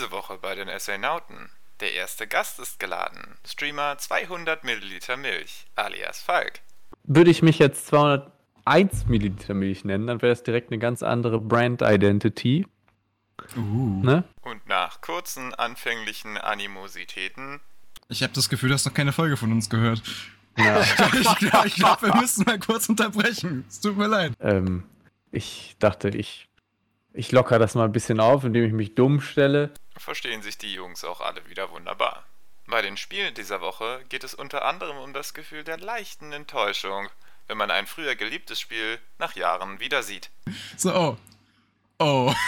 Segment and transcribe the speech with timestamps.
[0.00, 1.50] Diese Woche bei den Astronauten.
[1.80, 3.36] Der erste Gast ist geladen.
[3.46, 6.60] Streamer 200 Milliliter Milch, alias Falk.
[7.02, 11.38] Würde ich mich jetzt 201 Milliliter Milch nennen, dann wäre das direkt eine ganz andere
[11.38, 12.66] Brand Identity.
[13.58, 14.02] Uh.
[14.02, 14.24] Ne?
[14.40, 17.60] Und nach kurzen anfänglichen Animositäten
[18.08, 20.02] Ich habe das Gefühl, du hast noch keine Folge von uns gehört.
[20.56, 20.80] Ja.
[21.12, 23.66] ich glaube, ich glaub, wir müssen mal kurz unterbrechen.
[23.68, 24.32] Es tut mir leid.
[24.40, 24.84] ähm,
[25.30, 26.48] ich dachte, ich,
[27.12, 29.70] ich locker das mal ein bisschen auf, indem ich mich dumm stelle.
[29.96, 32.24] verstehen sich die Jungs auch alle wieder wunderbar.
[32.66, 37.08] Bei den Spielen dieser Woche geht es unter anderem um das Gefühl der leichten Enttäuschung,
[37.48, 40.30] wenn man ein früher geliebtes Spiel nach Jahren wieder sieht.
[40.76, 41.16] So, oh.
[41.98, 42.34] Oh.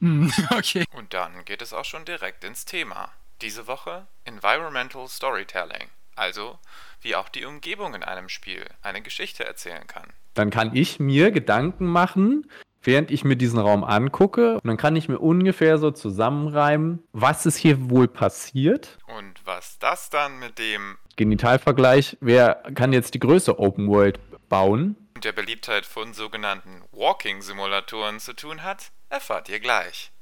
[0.00, 0.86] Hm, okay.
[0.92, 3.12] Und dann geht es auch schon direkt ins Thema.
[3.42, 6.58] Diese Woche Environmental Storytelling, also
[7.02, 10.08] wie auch die Umgebung in einem Spiel eine Geschichte erzählen kann.
[10.32, 12.50] Dann kann ich mir Gedanken machen,
[12.82, 14.54] während ich mir diesen Raum angucke.
[14.54, 18.98] Und dann kann ich mir ungefähr so zusammenreimen, was ist hier wohl passiert.
[19.18, 24.96] Und was das dann mit dem Genitalvergleich, wer kann jetzt die größte Open World bauen?
[25.20, 30.12] und der Beliebtheit von sogenannten Walking-Simulatoren zu tun hat, erfahrt ihr gleich.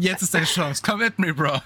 [0.00, 0.82] Jetzt ist deine Chance.
[0.82, 1.60] Come at me, bro.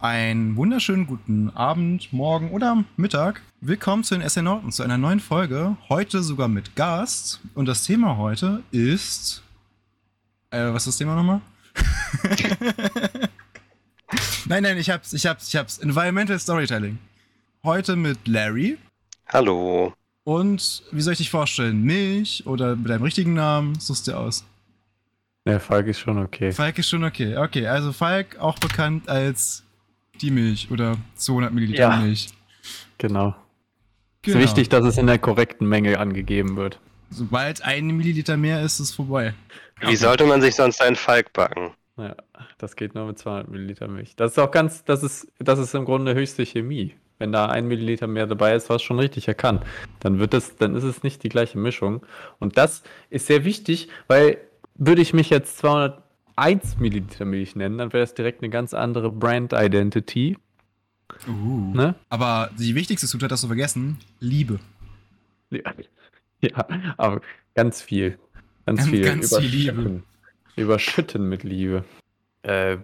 [0.00, 3.40] Einen wunderschönen guten Abend, Morgen oder Mittag.
[3.62, 5.78] Willkommen zu den Astronauten, zu einer neuen Folge.
[5.88, 7.40] Heute sogar mit Gast.
[7.54, 9.42] Und das Thema heute ist.
[10.50, 11.40] Äh, was ist das Thema nochmal?
[14.44, 15.78] nein, nein, ich hab's, ich hab's, ich hab's.
[15.78, 16.98] Environmental Storytelling.
[17.64, 18.76] Heute mit Larry.
[19.26, 19.94] Hallo.
[20.24, 21.82] Und wie soll ich dich vorstellen?
[21.82, 23.80] Milch oder mit deinem richtigen Namen?
[23.80, 24.44] Suchst dir aus.
[25.46, 26.52] Der Falk ist schon okay.
[26.52, 27.36] Falk ist schon okay.
[27.36, 29.64] Okay, also Falk auch bekannt als
[30.20, 31.96] die Milch oder 200 Milliliter Ja.
[31.96, 32.28] Milch.
[32.98, 33.34] Genau.
[34.22, 34.38] Genau.
[34.38, 36.78] Ist wichtig, dass es in der korrekten Menge angegeben wird.
[37.08, 39.32] Sobald ein Milliliter mehr ist, ist es vorbei.
[39.80, 41.70] Wie sollte man sich sonst einen Falk backen?
[41.96, 42.14] Ja,
[42.58, 44.14] das geht nur mit 200 Milliliter Milch.
[44.16, 46.94] Das ist auch ganz, das ist, das ist im Grunde höchste Chemie.
[47.18, 49.62] Wenn da ein Milliliter mehr dabei ist, was schon richtig erkannt,
[50.00, 52.02] dann wird es, dann ist es nicht die gleiche Mischung.
[52.38, 54.38] Und das ist sehr wichtig, weil
[54.80, 59.12] würde ich mich jetzt 201 Milliliter Milch nennen, dann wäre das direkt eine ganz andere
[59.12, 60.36] Brand Identity.
[61.28, 61.74] Uh.
[61.74, 61.94] Ne?
[62.08, 64.58] Aber die wichtigste Zutat hast du vergessen: Liebe.
[65.50, 65.60] Ja,
[66.40, 67.20] ja, aber
[67.54, 68.18] ganz viel.
[68.66, 69.04] Ganz, Ganz- viel.
[69.04, 69.72] ganz viel Liebe.
[69.72, 70.02] Überschütten.
[70.56, 71.84] Überschütten mit Liebe.
[72.42, 72.78] Äh,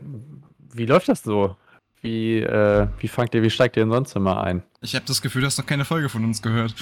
[0.72, 1.56] wie läuft das so?
[2.02, 4.62] Wie, äh, wie fangt ihr, wie steigt ihr denn sonst immer ein?
[4.80, 6.74] Ich habe das Gefühl, du hast noch keine Folge von uns gehört.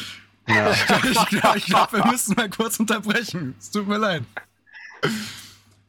[0.48, 0.70] Ja.
[1.04, 3.54] ich glaube, glaub, wir müssen mal kurz unterbrechen.
[3.58, 4.22] Es tut mir leid.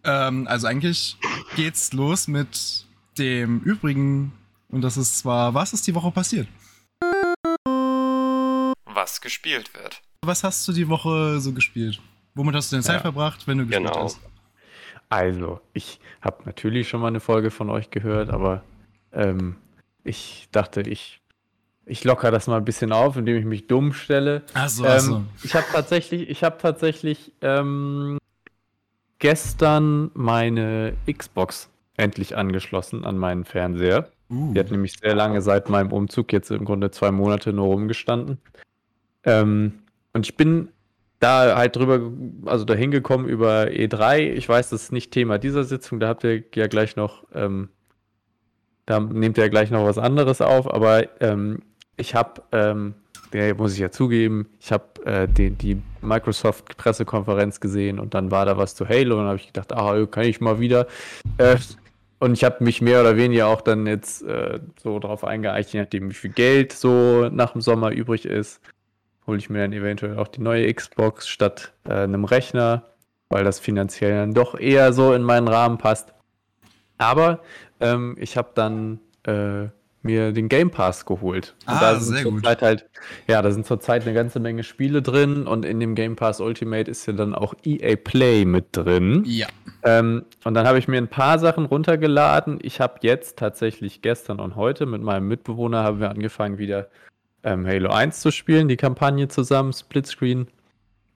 [0.04, 1.18] Ähm, also eigentlich
[1.56, 2.86] geht's los mit
[3.18, 4.34] dem übrigen.
[4.70, 6.48] Und das ist zwar, was ist die Woche passiert?
[8.86, 10.02] Was gespielt wird.
[10.24, 12.00] Was hast du die Woche so gespielt?
[12.34, 13.02] Womit hast du deine Zeit Ja.
[13.02, 14.06] verbracht, wenn du gespielt Genau.
[14.06, 14.20] hast?
[15.10, 18.64] Also, ich habe natürlich schon mal eine Folge von euch gehört, aber
[19.14, 19.56] ähm,
[20.04, 21.22] ich dachte, ich,
[21.86, 24.44] ich locker das mal ein bisschen auf, indem ich mich dumm stelle.
[24.54, 25.24] Achso, Ähm, achso.
[25.44, 28.18] Ich habe tatsächlich, ich habe tatsächlich ähm,
[29.26, 34.12] gestern meine Xbox endlich angeschlossen an meinen Fernseher.
[34.30, 34.54] Uh.
[34.54, 38.38] Die hat nämlich sehr lange seit meinem Umzug jetzt im Grunde zwei Monate nur rumgestanden.
[39.24, 39.80] Ähm,
[40.14, 40.68] und ich bin
[41.20, 42.12] da halt drüber,
[42.46, 44.20] also da hingekommen über E3.
[44.20, 47.70] Ich weiß, das ist nicht Thema dieser Sitzung, da habt ihr ja gleich noch, ähm,
[48.86, 51.64] da nehmt ihr ja gleich noch was anderes auf, aber ähm,
[51.98, 52.94] ich habe, ähm,
[53.34, 58.46] der muss ich ja zugeben, ich habe äh, die, die Microsoft-Pressekonferenz gesehen und dann war
[58.46, 60.88] da was zu Halo und dann habe ich gedacht, ah, kann ich mal wieder.
[61.38, 61.58] Äh,
[62.20, 66.10] und ich habe mich mehr oder weniger auch dann jetzt äh, so darauf eingeeicht, nachdem,
[66.10, 68.62] wie viel Geld so nach dem Sommer übrig ist,
[69.28, 72.84] hole ich mir dann eventuell auch die neue Xbox statt äh, einem Rechner,
[73.30, 76.14] weil das finanziell dann doch eher so in meinen Rahmen passt.
[76.98, 77.42] Aber
[77.80, 79.68] ähm, ich habe dann äh,
[80.06, 81.56] mir den Game Pass geholt.
[81.68, 82.36] Und Ah, da sind sehr gut.
[82.36, 82.90] zurzeit halt,
[83.28, 86.90] ja, da sind zurzeit eine ganze Menge Spiele drin und in dem Game Pass Ultimate
[86.90, 89.24] ist ja dann auch EA Play mit drin.
[89.26, 89.48] Ja.
[89.84, 92.60] Ähm, und dann habe ich mir ein paar Sachen runtergeladen.
[92.62, 96.88] Ich habe jetzt tatsächlich gestern und heute mit meinem Mitbewohner haben wir angefangen wieder
[97.44, 100.48] ähm, Halo 1 zu spielen, die Kampagne zusammen, Splitscreen.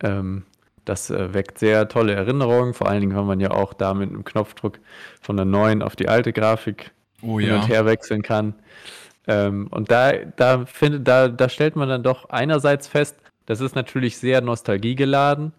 [0.04, 0.44] Ähm,
[0.86, 4.10] das äh, weckt sehr tolle Erinnerungen, vor allen Dingen, weil man ja auch da mit
[4.10, 4.80] einem Knopfdruck
[5.22, 7.56] von der neuen auf die alte Grafik Oh hin ja.
[7.56, 8.54] und her wechseln kann.
[9.28, 13.76] Ähm, und da, da, findet, da, da stellt man dann doch einerseits fest, Das ist
[13.76, 15.54] natürlich sehr nostalgiegeladen.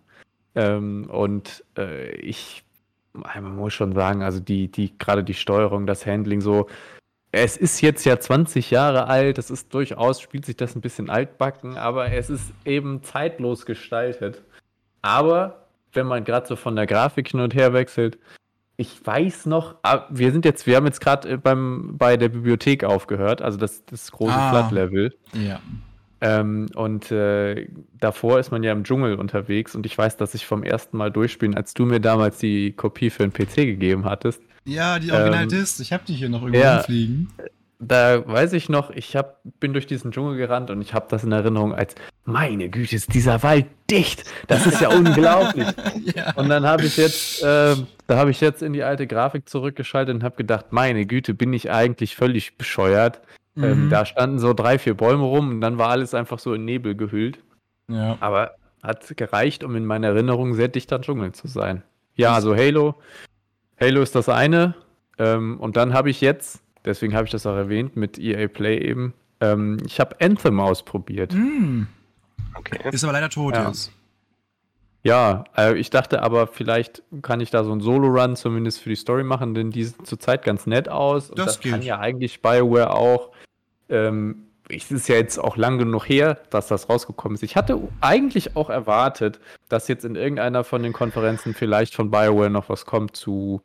[0.54, 2.64] Ähm, und äh, ich,
[3.12, 6.68] man muss schon sagen, also die, die, gerade die Steuerung, das Handling so,
[7.32, 11.10] es ist jetzt ja 20 Jahre alt, das ist durchaus, spielt sich das ein bisschen
[11.10, 14.42] altbacken, aber es ist eben zeitlos gestaltet.
[15.02, 18.18] Aber wenn man gerade so von der Grafik hin und her wechselt,
[18.80, 22.82] ich weiß noch, ah, wir sind jetzt, wir haben jetzt gerade beim bei der Bibliothek
[22.82, 24.50] aufgehört, also das, das große Ah.
[24.50, 25.14] Flood-Level.
[25.34, 25.60] Ja.
[26.22, 27.68] Ähm, und äh,
[27.98, 31.10] davor ist man ja im Dschungel unterwegs und ich weiß, dass ich vom ersten Mal
[31.10, 35.14] durchspielen, als du mir damals die Kopie für den PC gegeben hattest, Ja, die Ähm,
[35.14, 35.80] Original-Disc.
[35.80, 36.76] Ich habe die hier noch irgendwo ja.
[36.76, 37.28] rumfliegen.
[37.80, 41.24] Da weiß ich noch, ich hab, bin durch diesen Dschungel gerannt und ich habe das
[41.24, 41.94] in Erinnerung als,
[42.24, 44.24] meine Güte, ist dieser Wald dicht.
[44.48, 45.66] Das ist ja unglaublich.
[46.14, 46.32] ja.
[46.36, 50.14] Und dann habe ich jetzt, ähm, da habe ich jetzt in die alte Grafik zurückgeschaltet
[50.14, 53.20] und habe gedacht, meine Güte, bin ich eigentlich völlig bescheuert.
[53.56, 53.90] Ähm, Mhm.
[53.90, 56.94] da standen so drei, vier Bäume rum und dann war alles einfach so in Nebel
[56.94, 57.38] gehüllt.
[57.88, 58.16] ja.
[58.20, 58.52] Aber
[58.82, 61.82] hat gereicht, um in meiner Erinnerung sehr dicht an Dschungel zu sein.
[62.14, 62.94] Ja, also Halo.
[63.78, 64.74] Halo ist das eine.
[65.18, 68.78] Ähm, und dann habe ich jetzt, deswegen habe ich das auch erwähnt, mit EA Play
[68.78, 71.32] eben, ähm, ich habe Anthem ausprobiert.
[71.34, 71.84] Mm.
[72.54, 72.78] Okay.
[72.90, 73.68] Ist aber leider tot Ja.
[73.68, 73.92] jetzt.
[75.02, 78.96] Ja, äh, ich dachte aber, vielleicht kann ich da so einen Solo-Run zumindest für die
[78.96, 81.30] Story machen, denn die sieht zurzeit ganz nett aus.
[81.30, 81.84] Und Das das, kann geht.
[81.88, 83.30] ja eigentlich BioWare auch.
[83.88, 87.42] Ähm, es ist ja jetzt auch lang genug her, dass das rausgekommen ist.
[87.42, 92.50] Ich hatte eigentlich auch erwartet, dass jetzt in irgendeiner von den Konferenzen vielleicht von BioWare
[92.50, 93.62] noch was kommt zu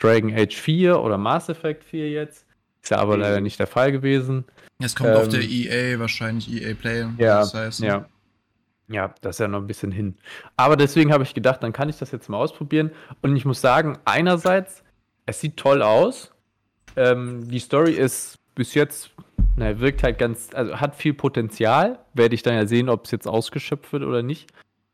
[0.00, 2.46] Dragon Age 4 oder Mass Effect 4 jetzt.
[2.82, 3.22] Ist ja aber Mhm.
[3.22, 4.44] leider nicht der Fall gewesen.
[4.78, 7.06] Es kommt auf Ähm, der EA wahrscheinlich, EA Play.
[7.18, 7.80] Ja, das heißt.
[7.80, 8.06] ja.
[8.88, 10.16] Ja, das ist ja noch ein bisschen hin.
[10.56, 12.90] Aber deswegen habe ich gedacht, dann kann ich das jetzt mal ausprobieren.
[13.22, 14.82] Und ich muss sagen, einerseits,
[15.26, 16.32] es sieht toll aus.
[16.96, 19.10] Ähm, die Story ist bis jetzt,
[19.56, 22.00] na, wirkt halt ganz, also hat viel Potenzial.
[22.14, 24.50] Werde ich dann ja sehen, ob es jetzt ausgeschöpft wird oder nicht.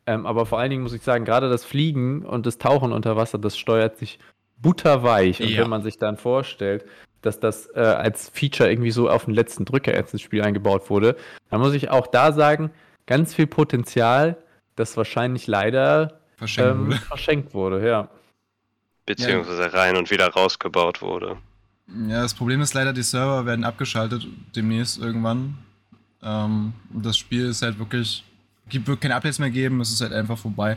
[0.06, 3.16] Ähm, aber vor allen Dingen muss ich sagen, gerade das Fliegen und das Tauchen unter
[3.16, 4.18] Wasser, das steuert sich
[4.58, 5.40] butterweich.
[5.40, 5.62] Und Ja.
[5.62, 6.84] wenn man sich dann vorstellt,
[7.22, 10.90] dass das äh, als Feature irgendwie so auf den letzten Drücker erst ins Spiel eingebaut
[10.90, 11.16] wurde,
[11.50, 12.70] dann muss ich auch da sagen,
[13.06, 14.36] ganz viel Potenzial,
[14.76, 16.96] das wahrscheinlich leider Verschenkt ähm, wurde.
[16.98, 18.08] verschenkt wurde, ja.
[19.06, 21.36] Beziehungsweise rein und wieder rausgebaut wurde.
[22.08, 24.26] Ja, das Problem ist leider, die Server werden abgeschaltet
[24.56, 25.58] demnächst irgendwann.
[26.22, 28.24] Ähm, und das Spiel ist halt wirklich,
[28.68, 30.76] gibt, wird keine Updates mehr geben, es ist halt einfach vorbei.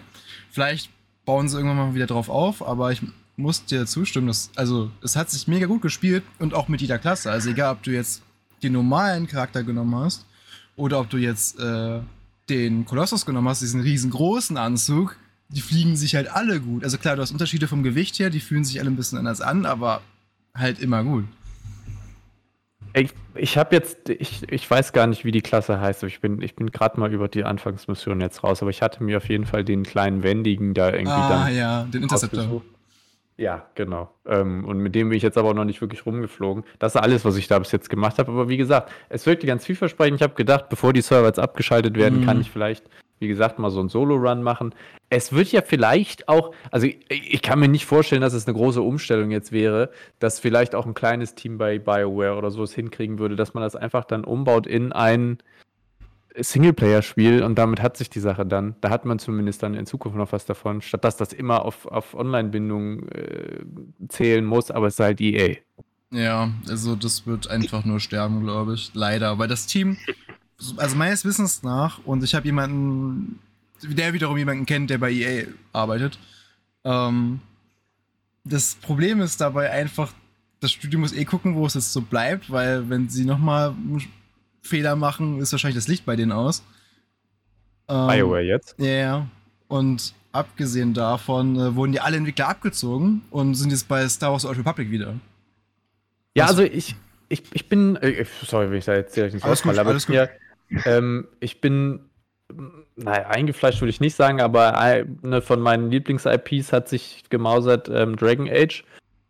[0.51, 0.91] Vielleicht
[1.25, 3.01] bauen sie irgendwann mal wieder drauf auf, aber ich
[3.39, 6.99] muss dir zustimmen, dass, also es hat sich mega gut gespielt und auch mit jeder
[6.99, 7.31] Klasse.
[7.31, 8.21] Also egal, ob du jetzt
[8.61, 10.25] den normalen Charakter genommen hast
[10.75, 12.01] oder ob du jetzt äh,
[12.49, 15.15] den Kolossus genommen hast, diesen riesengroßen Anzug,
[15.47, 16.83] die fliegen sich halt alle gut.
[16.83, 19.41] Also klar, du hast Unterschiede vom Gewicht her, die fühlen sich alle ein bisschen anders
[19.41, 20.01] an, aber
[20.53, 21.25] halt immer gut.
[22.93, 26.41] Ich, ich habe jetzt, ich, ich weiß gar nicht, wie die Klasse heißt, ich bin,
[26.41, 29.45] ich bin gerade mal über die Anfangsmission jetzt raus, aber ich hatte mir auf jeden
[29.45, 32.39] Fall den kleinen Wendigen da irgendwie Ah dann ja, den Interceptor.
[32.39, 32.65] ausgesucht.
[33.39, 34.09] Ja, genau.
[34.27, 36.65] Ähm, und mit dem bin ich jetzt aber auch noch nicht wirklich rumgeflogen.
[36.77, 38.29] Das ist alles, was ich da bis jetzt gemacht habe.
[38.33, 40.17] Aber wie gesagt, es wirkte ganz vielversprechend.
[40.17, 42.25] Ich habe gedacht, bevor die Server jetzt abgeschaltet werden, Mhm.
[42.25, 42.89] kann ich vielleicht,
[43.19, 44.75] wie gesagt, mal so einen Solo-Run machen.
[45.09, 48.57] Es wird ja vielleicht auch, also ich, ich kann mir nicht vorstellen, dass es eine
[48.57, 49.89] große Umstellung jetzt wäre,
[50.19, 53.63] dass vielleicht auch ein kleines Team bei BioWare oder so es hinkriegen würde, dass man
[53.63, 55.37] das einfach dann umbaut in ein
[56.35, 58.75] Singleplayer-Spiel und damit hat sich die Sache dann.
[58.81, 61.85] Da hat man zumindest dann in Zukunft noch was davon, statt dass das immer auf,
[61.85, 63.59] auf Online-Bindung äh,
[64.07, 65.57] zählen muss, aber es ist halt EA.
[66.11, 68.91] Ja, also das wird einfach nur sterben, glaube ich.
[68.93, 69.97] Leider, weil das Team,
[70.77, 73.39] also meines Wissens nach, und ich habe jemanden,
[73.83, 76.19] der wiederum jemanden kennt, der bei EA arbeitet.
[76.83, 77.41] Ähm,
[78.43, 80.11] das Problem ist dabei einfach,
[80.59, 83.73] das Studio muss eh gucken, wo es jetzt so bleibt, weil wenn sie nochmal
[84.61, 86.63] Fehler machen, ist wahrscheinlich das Licht bei denen aus.
[87.87, 88.75] Ähm, BioWare jetzt.
[88.77, 89.27] Ja, ja.
[89.67, 94.43] Und abgesehen davon äh, wurden die alle Entwickler abgezogen und sind jetzt bei Star Wars
[94.43, 95.15] The Old Republic wieder.
[96.35, 96.95] Ja, Was- also ich,
[97.29, 99.89] ich, ich bin, äh, sorry, wenn ich da jetzt direkt ins Alles Wort falle, aber
[99.91, 100.29] alles ich, mir,
[100.85, 102.01] ähm, ich bin,
[102.95, 108.15] naja, eingefleischt würde ich nicht sagen, aber eine von meinen Lieblings-IPs hat sich gemausert, ähm,
[108.15, 108.83] Dragon Age.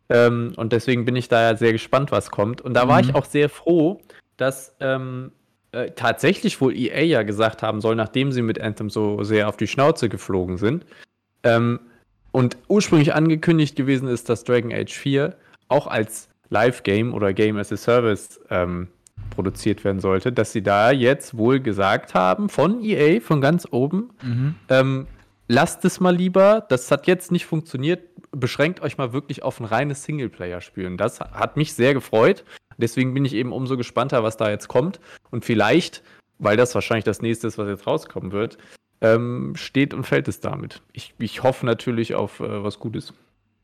[0.08, 2.60] Ähm, und deswegen bin ich da ja sehr gespannt, was kommt.
[2.60, 3.10] Und da war Mhm.
[3.10, 4.00] ich auch sehr froh,
[4.40, 5.32] dass ähm,
[5.72, 9.56] äh, tatsächlich wohl EA ja gesagt haben soll, nachdem sie mit Anthem so sehr auf
[9.56, 10.84] die Schnauze geflogen sind.
[11.42, 11.80] Ähm,
[12.32, 15.34] und ursprünglich angekündigt gewesen ist, dass Dragon Age 4
[15.68, 18.88] auch als Live-Game oder Game as a Service ähm,
[19.30, 24.10] produziert werden sollte, dass sie da jetzt wohl gesagt haben, von EA, von ganz oben,
[24.22, 24.54] Mhm.
[24.68, 25.06] ähm,
[25.48, 28.00] lasst es mal lieber, das hat jetzt nicht funktioniert,
[28.32, 30.86] beschränkt euch mal wirklich auf ein reines Singleplayer-Spiel.
[30.86, 32.44] Und das hat mich sehr gefreut.
[32.80, 35.00] Deswegen bin ich eben umso gespannter, was da jetzt kommt.
[35.30, 36.02] Und vielleicht
[36.40, 38.58] weil das wahrscheinlich das nächste ist, was jetzt rauskommen wird,
[39.00, 40.82] ähm, steht und fällt es damit.
[40.92, 43.12] Ich, ich hoffe natürlich auf äh, was Gutes.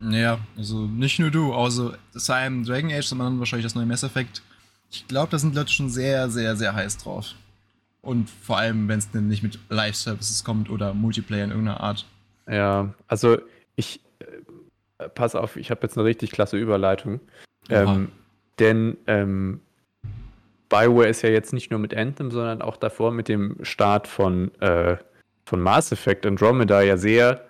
[0.01, 4.43] Ja, also nicht nur du, also Simon Dragon Age, sondern wahrscheinlich das neue Mass Effect.
[4.91, 7.35] Ich glaube, da sind Leute schon sehr, sehr, sehr heiß drauf.
[8.03, 12.07] Und vor allem, wenn es denn nicht mit Live-Services kommt oder Multiplayer in irgendeiner Art.
[12.49, 13.39] Ja, also
[13.75, 14.01] ich,
[14.99, 17.21] äh, pass auf, ich habe jetzt eine richtig klasse Überleitung.
[17.69, 18.13] Ähm,
[18.59, 19.61] denn ähm,
[20.69, 24.53] Bioware ist ja jetzt nicht nur mit Anthem, sondern auch davor mit dem Start von,
[24.61, 24.97] äh,
[25.45, 27.47] von Mass Effect Andromeda ja sehr,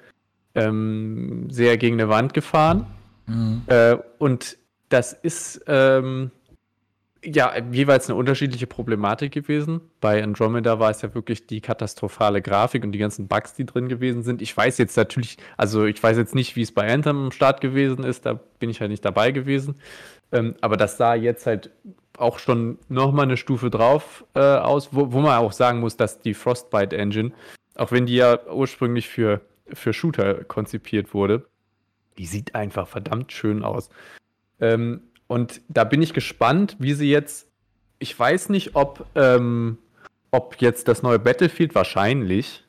[0.54, 2.86] ähm, sehr gegen eine Wand gefahren.
[3.26, 3.62] Mhm.
[3.66, 4.58] Äh, und
[4.88, 6.30] das ist ähm,
[7.24, 9.80] ja jeweils eine unterschiedliche Problematik gewesen.
[10.00, 13.88] Bei Andromeda war es ja wirklich die katastrophale Grafik und die ganzen Bugs, die drin
[13.88, 14.42] gewesen sind.
[14.42, 17.60] Ich weiß jetzt natürlich, also ich weiß jetzt nicht, wie es bei Anthem am Start
[17.60, 19.76] gewesen ist, da bin ich halt nicht dabei gewesen.
[20.32, 21.70] Ähm, aber das sah jetzt halt
[22.18, 26.20] auch schon nochmal eine Stufe drauf äh, aus, wo, wo man auch sagen muss, dass
[26.20, 27.32] die Frostbite Engine,
[27.74, 29.42] auch wenn die ja ursprünglich für,
[29.72, 31.46] für Shooter konzipiert wurde,
[32.18, 33.90] die sieht einfach verdammt schön aus.
[34.60, 37.48] Ähm, und da bin ich gespannt, wie sie jetzt.
[37.98, 39.78] Ich weiß nicht, ob, ähm,
[40.30, 42.64] ob jetzt das neue Battlefield wahrscheinlich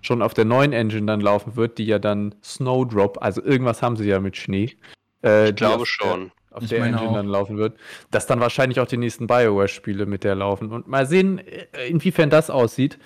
[0.00, 3.96] schon auf der neuen Engine dann laufen wird, die ja dann Snowdrop, also irgendwas haben
[3.96, 4.76] sie ja mit Schnee.
[5.22, 6.32] Äh, Ich glaube auf schon.
[6.52, 7.14] Auf Ich der Engine auch.
[7.14, 7.78] dann laufen wird.
[8.10, 10.70] Dass dann wahrscheinlich auch die nächsten Bioware-Spiele mit der laufen.
[10.72, 12.98] Und mal sehen, äh, inwiefern das aussieht.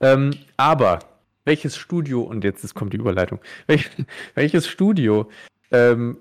[0.00, 0.98] Ähm, aber
[1.44, 3.90] welches Studio, und jetzt ist- kommt die Überleitung, welch,
[4.34, 5.28] welches Studio
[5.70, 6.18] ähm,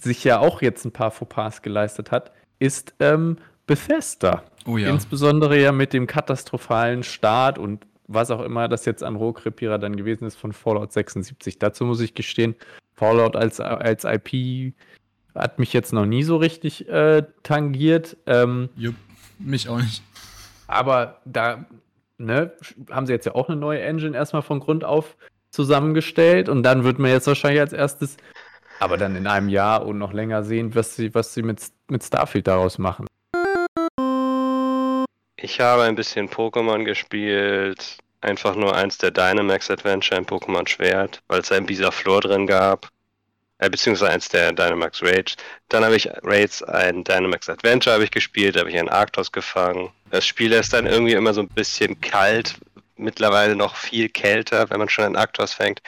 [0.00, 3.36] sich ja auch jetzt ein paar Fauxpas geleistet hat, ist ähm,
[3.66, 4.42] Bethesda.
[4.66, 4.90] Oh ja.
[4.90, 9.94] Insbesondere ja mit dem katastrophalen Start und was auch immer das jetzt an Rohkrepierer dann
[9.96, 11.58] gewesen ist von Fallout 76.
[11.60, 12.56] Dazu muss ich gestehen,
[12.94, 14.74] Fallout als, als IP
[15.40, 18.16] hat mich jetzt noch nie so richtig äh, tangiert.
[18.26, 18.94] Ähm, Jupp,
[19.38, 20.02] mich auch nicht.
[20.66, 21.64] aber da
[22.18, 22.52] ne,
[22.90, 25.16] haben sie jetzt ja auch eine neue Engine erstmal von Grund auf
[25.50, 28.16] zusammengestellt und dann wird man jetzt wahrscheinlich als erstes,
[28.78, 32.04] aber dann in einem Jahr und noch länger sehen, was sie, was sie mit, mit
[32.04, 33.06] Starfield daraus machen.
[35.36, 37.98] Ich habe ein bisschen Pokémon gespielt.
[38.20, 42.88] Einfach nur eins der Dynamax Adventure in Pokémon Schwert, weil es ein Bisaflor drin gab.
[43.60, 45.36] Äh, beziehungsweise eins der Dynamax Raids.
[45.68, 49.92] Dann habe ich Raids, ein Dynamax Adventure habe ich gespielt, habe ich einen Arctos gefangen.
[50.10, 52.54] Das Spiel ist dann irgendwie immer so ein bisschen kalt,
[52.96, 55.80] mittlerweile noch viel kälter, wenn man schon einen Arctos fängt.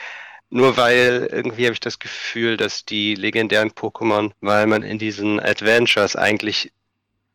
[0.51, 5.39] Nur weil irgendwie habe ich das Gefühl, dass die legendären Pokémon, weil man in diesen
[5.39, 6.71] Adventures eigentlich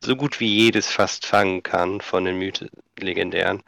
[0.00, 3.64] so gut wie jedes fast fangen kann von den Mythen legendären,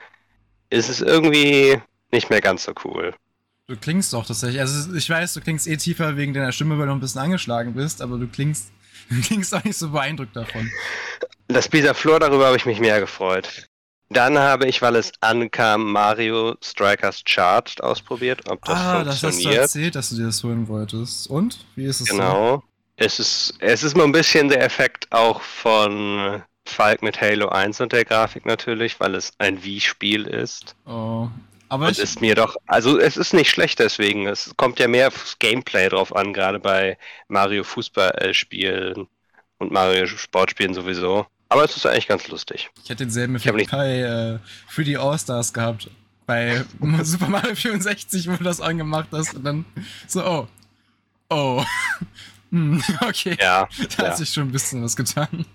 [0.71, 1.81] ist es irgendwie
[2.13, 3.13] nicht mehr ganz so cool.
[3.71, 4.61] Du klingst doch tatsächlich.
[4.61, 7.73] Also ich weiß, du klingst eh tiefer wegen deiner Stimme, weil du ein bisschen angeschlagen
[7.73, 8.73] bist, aber du klingst,
[9.11, 10.69] du klingst auch nicht so beeindruckt davon.
[11.47, 13.69] Das Bisaflor, darüber habe ich mich mehr gefreut.
[14.09, 19.23] Dann habe ich, weil es ankam, Mario Strikers Charged ausprobiert, ob das ah, das hast
[19.23, 19.63] du funktioniert.
[19.63, 21.31] erzählt, dass du dir das holen wolltest.
[21.31, 21.65] Und?
[21.77, 22.17] Wie ist es so?
[22.17, 22.65] Genau.
[22.97, 27.81] Es ist, es ist mal ein bisschen der Effekt auch von Falk mit Halo 1
[27.81, 30.75] und der Grafik natürlich, weil es ein Wii-Spiel ist.
[30.87, 31.29] Oh.
[31.71, 34.27] Aber Und ist mir doch, also es ist nicht schlecht deswegen.
[34.27, 36.99] Es kommt ja mehr aufs Gameplay drauf an, gerade bei
[37.29, 39.07] Mario Fußballspielen
[39.59, 41.27] und Mario Sportspielen sowieso.
[41.49, 42.71] Aber es ist eigentlich ganz lustig.
[42.83, 45.89] ich hätte denselben Effekt bei äh, für die All-Stars gehabt.
[46.27, 46.65] Bei
[47.03, 49.65] Super Mario 64, wo du das angemacht hast und dann
[50.09, 50.49] so, oh.
[51.29, 51.65] Oh.
[52.53, 53.37] Hm, okay.
[53.41, 54.09] Ja, Da ja.
[54.11, 55.47] hat sich schon ein bisschen was getan.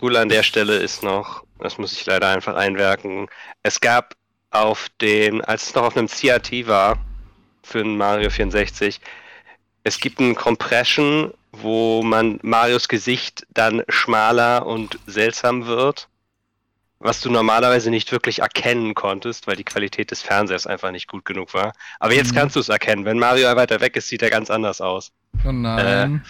[0.00, 3.28] cool an der Stelle ist noch, das muss ich leider einfach einwerken,
[3.62, 4.14] es gab
[4.54, 6.98] auf den, als es noch auf einem CRT war,
[7.62, 9.00] für ein Mario 64,
[9.82, 16.08] es gibt einen Compression, wo man Marios Gesicht dann schmaler und seltsam wird,
[17.00, 21.24] was du normalerweise nicht wirklich erkennen konntest, weil die Qualität des Fernsehers einfach nicht gut
[21.24, 21.72] genug war.
[22.00, 22.36] Aber jetzt Mhm.
[22.36, 23.04] kannst du es erkennen.
[23.04, 25.12] Wenn Mario weiter weg ist, sieht er ganz anders aus.
[25.44, 26.24] Oh nein.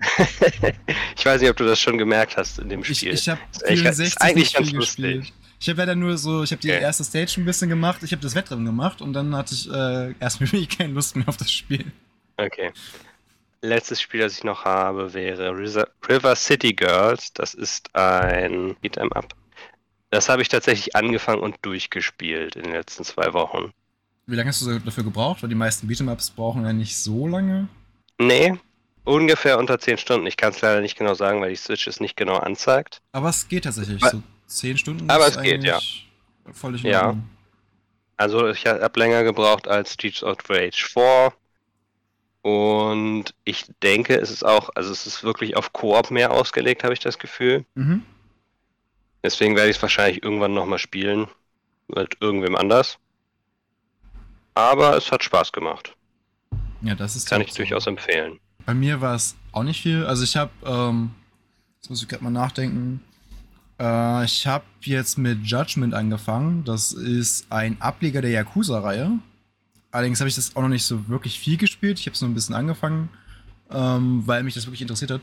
[1.16, 3.14] ich weiß nicht, ob du das schon gemerkt hast in dem ich Spiel.
[3.14, 5.04] ich habe eigentlich ganz- 64 ist eigentlich nicht ganz viel lustig.
[5.20, 5.32] gespielt.
[5.60, 6.80] Ich habe leider nur so, ich habe die Okay.
[6.82, 10.14] erste Stage ein bisschen gemacht, ich habe das Wettrennen gemacht und dann hatte ich äh,
[10.20, 11.90] erstmal wirklich keine Lust mehr auf das Spiel.
[12.36, 12.72] Okay.
[13.60, 17.32] Letztes Spiel, das ich noch habe, wäre River City Girls.
[17.32, 19.34] Das ist ein Beat'em Up.
[20.10, 23.72] Das habe ich tatsächlich angefangen und durchgespielt in den letzten zwei Wochen.
[24.26, 25.42] Wie lange hast du dafür gebraucht?
[25.42, 27.68] Weil die meisten Beat'em-Ups brauchen ja nicht so lange.
[28.20, 28.54] Nee,
[29.04, 30.26] ungefähr unter 10 Stunden.
[30.26, 33.00] Ich kann es leider nicht genau sagen, weil die Switch es nicht genau anzeigt.
[33.10, 34.00] Aber es geht tatsächlich.
[34.02, 35.76] Wa- So 10 Stunden Aber es geht, ja.
[35.76, 36.08] eigentlich
[36.52, 37.06] Völlig Ja.
[37.08, 37.28] Ordnung.
[38.16, 41.32] Also ich habe länger gebraucht als Streets of Rage 4.
[42.42, 46.94] Und ich denke, es ist auch, also es ist wirklich auf Koop mehr ausgelegt, habe
[46.94, 47.64] ich das Gefühl.
[47.74, 48.02] Mhm.
[49.22, 51.28] Deswegen werde ich es wahrscheinlich irgendwann nochmal spielen.
[51.88, 52.98] Mit irgendwem anders.
[54.54, 55.94] Aber es hat Spaß gemacht.
[56.82, 57.58] Ja, das ist Kann ja ich so.
[57.58, 58.38] durchaus empfehlen.
[58.66, 60.04] Bei mir war es auch nicht viel.
[60.04, 61.10] Also ich habe, ähm,
[61.76, 63.02] jetzt muss ich gerade mal nachdenken.
[63.78, 66.64] Äh, ich habe jetzt mit Judgment angefangen.
[66.64, 69.18] Das ist ein Ableger der Yakuza-Reihe.
[69.90, 71.98] Allerdings habe ich das auch noch nicht so wirklich viel gespielt.
[71.98, 73.08] Ich habe es nur ein bisschen angefangen,
[73.70, 75.20] ähm, weil mich das wirklich interessiert hat.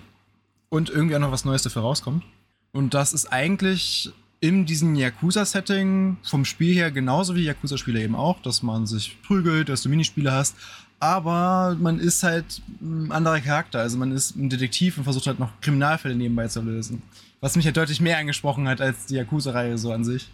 [0.69, 2.23] Und irgendwie auch noch was Neues dafür rauskommt.
[2.71, 8.41] Und das ist eigentlich in diesem Yakuza-Setting vom Spiel her genauso wie Yakuza-Spiele eben auch,
[8.41, 10.55] dass man sich prügelt, dass du Minispiele hast,
[10.99, 13.79] aber man ist halt ein anderer Charakter.
[13.79, 17.01] Also man ist ein Detektiv und versucht halt noch Kriminalfälle nebenbei zu lösen.
[17.41, 20.29] Was mich halt deutlich mehr angesprochen hat als die Yakuza-Reihe so an sich.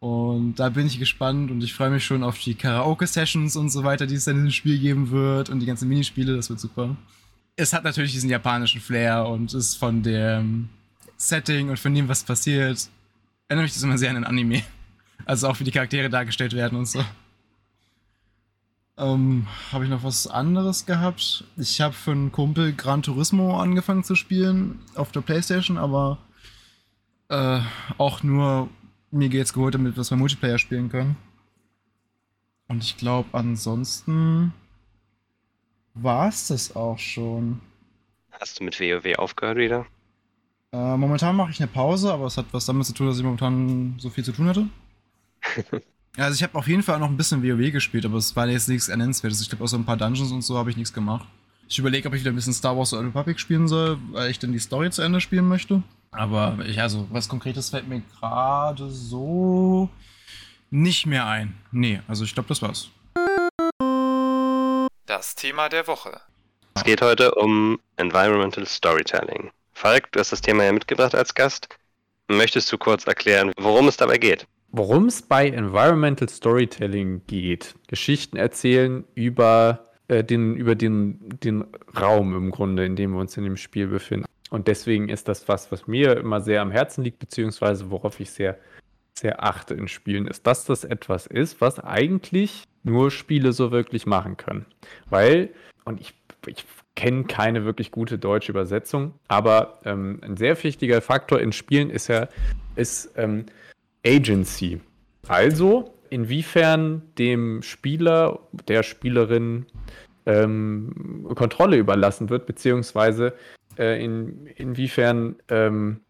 [0.00, 3.82] Und da bin ich gespannt und ich freue mich schon auf die Karaoke-Sessions und so
[3.82, 6.60] weiter, die es dann in diesem Spiel geben wird und die ganzen Minispiele, das wird
[6.60, 6.96] super.
[7.56, 10.68] Es hat natürlich diesen japanischen Flair und ist von dem
[11.18, 12.88] Setting und von dem, was passiert,
[13.48, 14.62] erinnert mich das immer sehr an ein Anime.
[15.26, 17.04] Also auch wie die Charaktere dargestellt werden und so.
[18.96, 21.44] Ähm, habe ich noch was anderes gehabt?
[21.56, 26.18] Ich habe für einen Kumpel Gran Turismo angefangen zu spielen auf der Playstation, aber
[27.28, 27.60] äh,
[27.98, 28.68] auch nur
[29.10, 31.16] mir jetzt geholt, damit wir Multiplayer spielen können.
[32.68, 34.52] Und ich glaube, ansonsten
[35.94, 37.60] war es das auch schon.
[38.32, 39.86] Hast du mit WoW aufgehört wieder?
[40.72, 43.24] Äh, momentan mache ich eine Pause, aber es hat was damit zu tun, dass ich
[43.24, 44.66] momentan so viel zu tun hatte.
[46.16, 48.68] also ich habe auf jeden Fall noch ein bisschen WoW gespielt, aber es war jetzt
[48.68, 49.40] nichts Ernennenswertes.
[49.40, 51.26] Ich glaube, außer ein paar Dungeons und so habe ich nichts gemacht.
[51.68, 54.30] Ich überlege, ob ich wieder ein bisschen Star Wars The Old Republic spielen soll, weil
[54.30, 55.82] ich dann die Story zu Ende spielen möchte.
[56.10, 59.90] Aber ich, also, was Konkretes fällt mir gerade so
[60.70, 61.54] nicht mehr ein.
[61.72, 62.90] Nee, also ich glaube, das war's.
[65.06, 66.20] Das Thema der Woche.
[66.74, 69.50] Es geht heute um Environmental Storytelling.
[69.78, 71.68] Falk, du hast das Thema ja mitgebracht als Gast.
[72.26, 74.44] Möchtest du kurz erklären, worum es dabei geht?
[74.72, 81.64] Worum es bei Environmental Storytelling geht, Geschichten erzählen über, äh, den, über den, den
[81.96, 84.26] Raum im Grunde, in dem wir uns in dem Spiel befinden.
[84.50, 88.32] Und deswegen ist das was, was mir immer sehr am Herzen liegt, beziehungsweise worauf ich
[88.32, 88.58] sehr,
[89.16, 94.06] sehr achte in Spielen, ist, dass das etwas ist, was eigentlich nur Spiele so wirklich
[94.06, 94.66] machen können.
[95.08, 95.50] Weil,
[95.84, 96.14] und ich,
[96.46, 96.64] ich
[96.98, 102.08] kenne keine wirklich gute deutsche Übersetzung, aber ähm, ein sehr wichtiger Faktor in Spielen ist
[102.08, 102.28] ja,
[102.74, 103.46] ist ähm,
[104.04, 104.80] Agency.
[105.28, 109.66] Also, inwiefern dem Spieler, der Spielerin
[110.26, 113.32] ähm, Kontrolle überlassen wird, beziehungsweise
[113.78, 116.00] äh, in, inwiefern ähm,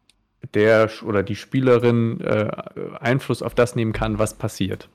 [0.55, 2.51] der oder die Spielerin äh,
[2.98, 4.88] Einfluss auf das nehmen kann, was passiert.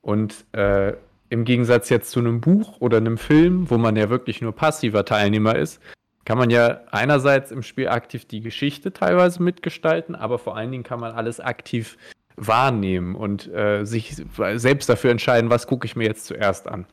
[0.00, 0.94] Und äh,
[1.28, 5.04] im Gegensatz jetzt zu einem Buch oder einem Film, wo man ja wirklich nur passiver
[5.04, 5.80] Teilnehmer ist,
[6.24, 10.82] kann man ja einerseits im Spiel aktiv die Geschichte teilweise mitgestalten, aber vor allen Dingen
[10.82, 11.96] kann man alles aktiv
[12.36, 14.16] wahrnehmen und äh, sich
[14.56, 16.86] selbst dafür entscheiden, was gucke ich mir jetzt zuerst an.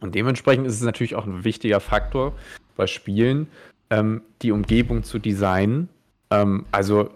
[0.00, 2.34] Und dementsprechend ist es natürlich auch ein wichtiger Faktor
[2.76, 3.48] bei Spielen,
[3.90, 5.88] ähm, die Umgebung zu designen.
[6.30, 7.10] Ähm, also,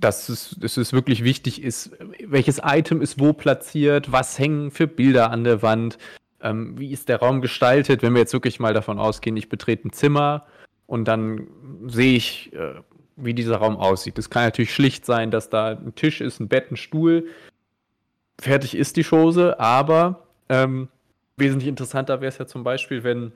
[0.00, 1.90] dass es, dass es wirklich wichtig ist,
[2.24, 5.98] welches Item ist wo platziert, was hängen für Bilder an der Wand,
[6.42, 9.88] ähm, wie ist der Raum gestaltet, wenn wir jetzt wirklich mal davon ausgehen, ich betrete
[9.88, 10.46] ein Zimmer
[10.86, 11.46] und dann
[11.86, 12.74] sehe ich, äh,
[13.16, 14.18] wie dieser Raum aussieht.
[14.18, 17.26] Es kann natürlich schlicht sein, dass da ein Tisch ist, ein Bett, ein Stuhl.
[18.40, 20.88] Fertig ist die Chose, aber ähm,
[21.36, 23.32] wesentlich interessanter wäre es ja zum Beispiel, wenn,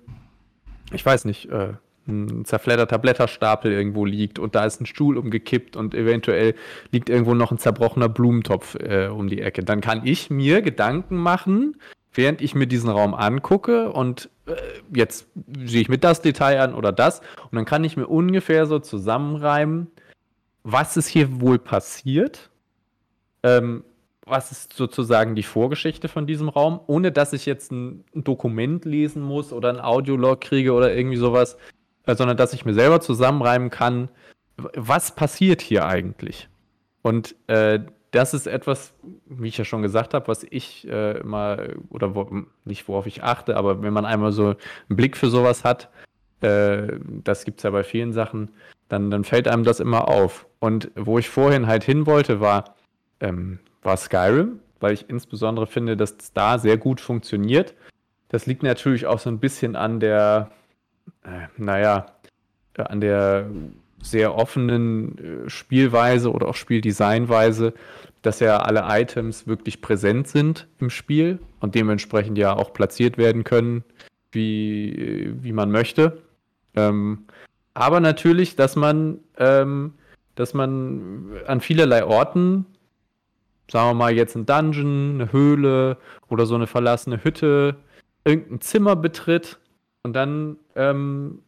[0.93, 1.75] ich weiß nicht, äh,
[2.07, 6.55] ein zerfledderter Blätterstapel irgendwo liegt und da ist ein Stuhl umgekippt und eventuell
[6.93, 9.65] liegt irgendwo noch ein zerbrochener Blumentopf äh, um die Ecke.
[9.65, 11.77] Dann kann ich mir Gedanken machen,
[12.13, 14.55] während ich mir diesen Raum angucke und äh,
[14.95, 15.29] jetzt
[15.65, 18.79] sehe ich mir das Detail an oder das und dann kann ich mir ungefähr so
[18.79, 19.89] zusammenreimen,
[20.63, 22.51] was ist hier wohl passiert,
[23.43, 23.85] ähm,
[24.27, 28.85] was ist sozusagen die Vorgeschichte von diesem Raum, ohne dass ich jetzt ein, ein Dokument
[28.85, 31.59] lesen muss oder ein Audiolog kriege oder irgendwie sowas,
[32.07, 34.09] sondern dass ich mir selber zusammenreimen kann,
[34.57, 36.49] was passiert hier eigentlich.
[37.03, 38.95] Und äh, das ist etwas,
[39.27, 42.29] wie ich ja schon gesagt habe, was ich äh, mal, oder wo,
[42.65, 45.89] nicht worauf ich achte, aber wenn man einmal so einen Blick für sowas hat,
[46.41, 48.51] äh, das gibt es ja bei vielen Sachen,
[48.89, 50.47] dann, dann fällt einem das immer auf.
[50.61, 52.77] Und wo ich vorhin halt hin wollte, war,
[53.21, 57.75] ähm, war Skyrim, weil ich insbesondere finde, dass es da sehr gut funktioniert.
[58.29, 60.51] Das liegt natürlich auch so ein bisschen an der,
[61.25, 62.07] äh, naja,
[62.75, 63.47] äh, an der
[64.03, 67.75] sehr offenen äh, Spielweise oder auch Spieldesignweise,
[68.23, 73.45] dass ja alle Items wirklich präsent sind im Spiel und dementsprechend ja auch platziert werden
[73.45, 73.85] können,
[74.33, 76.23] wie, wie man möchte.
[76.75, 77.25] Ähm,
[77.75, 79.95] aber natürlich, dass man ähm,
[80.35, 82.67] dass man an vielerlei Orten,
[83.71, 85.97] sagen wir mal jetzt ein Dungeon, eine Höhle
[86.29, 87.77] oder so eine verlassene Hütte,
[88.25, 89.59] irgendein Zimmer betritt
[90.05, 91.43] und dann ähm,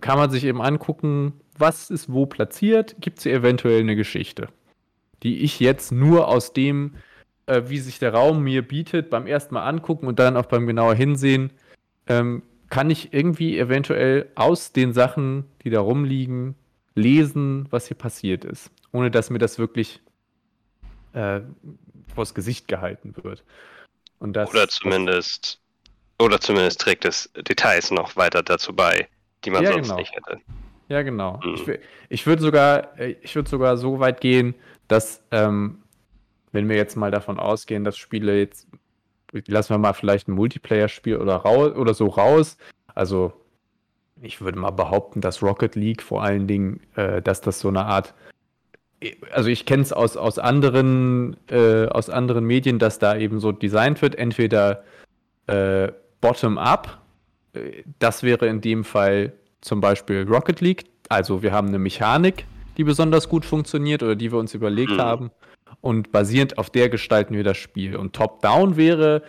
[0.00, 4.48] kann man sich eben angucken, was ist wo platziert, gibt es hier eventuell eine Geschichte,
[5.22, 6.94] die ich jetzt nur aus dem,
[7.46, 10.66] äh, wie sich der Raum mir bietet, beim ersten Mal angucken und dann auch beim
[10.66, 11.50] genauer Hinsehen,
[12.06, 16.54] ähm, kann ich irgendwie eventuell aus den Sachen, die da rumliegen,
[16.94, 20.00] lesen, was hier passiert ist, ohne dass mir das wirklich
[21.12, 21.40] äh,
[22.14, 23.44] vors Gesicht gehalten wird.
[24.20, 25.60] Das, oder zumindest
[26.18, 29.08] oder zumindest trägt es Details noch weiter dazu bei,
[29.44, 29.98] die man ja, sonst genau.
[29.98, 30.40] nicht hätte.
[30.88, 31.40] Ja, genau.
[31.44, 31.54] Mhm.
[31.54, 34.54] Ich, ich würde sogar, äh, ich würde sogar so weit gehen,
[34.88, 35.82] dass, ähm,
[36.52, 38.68] wenn wir jetzt mal davon ausgehen, dass Spiele jetzt,
[39.46, 42.56] lassen wir mal vielleicht ein Multiplayer-Spiel oder, oder so raus.
[42.94, 43.32] Also,
[44.22, 47.84] ich würde mal behaupten, dass Rocket League vor allen Dingen, äh, dass das so eine
[47.84, 48.14] Art
[49.30, 53.52] also ich kenne es aus, aus anderen äh, aus anderen Medien, dass da eben so
[53.52, 54.84] designt wird, entweder
[55.46, 57.00] äh, bottom-up.
[57.52, 60.84] Äh, das wäre in dem Fall zum Beispiel Rocket League.
[61.08, 65.00] Also wir haben eine Mechanik, die besonders gut funktioniert oder die wir uns überlegt mhm.
[65.00, 65.30] haben.
[65.80, 67.96] Und basierend auf der gestalten wir das Spiel.
[67.96, 69.22] Und Top-Down wäre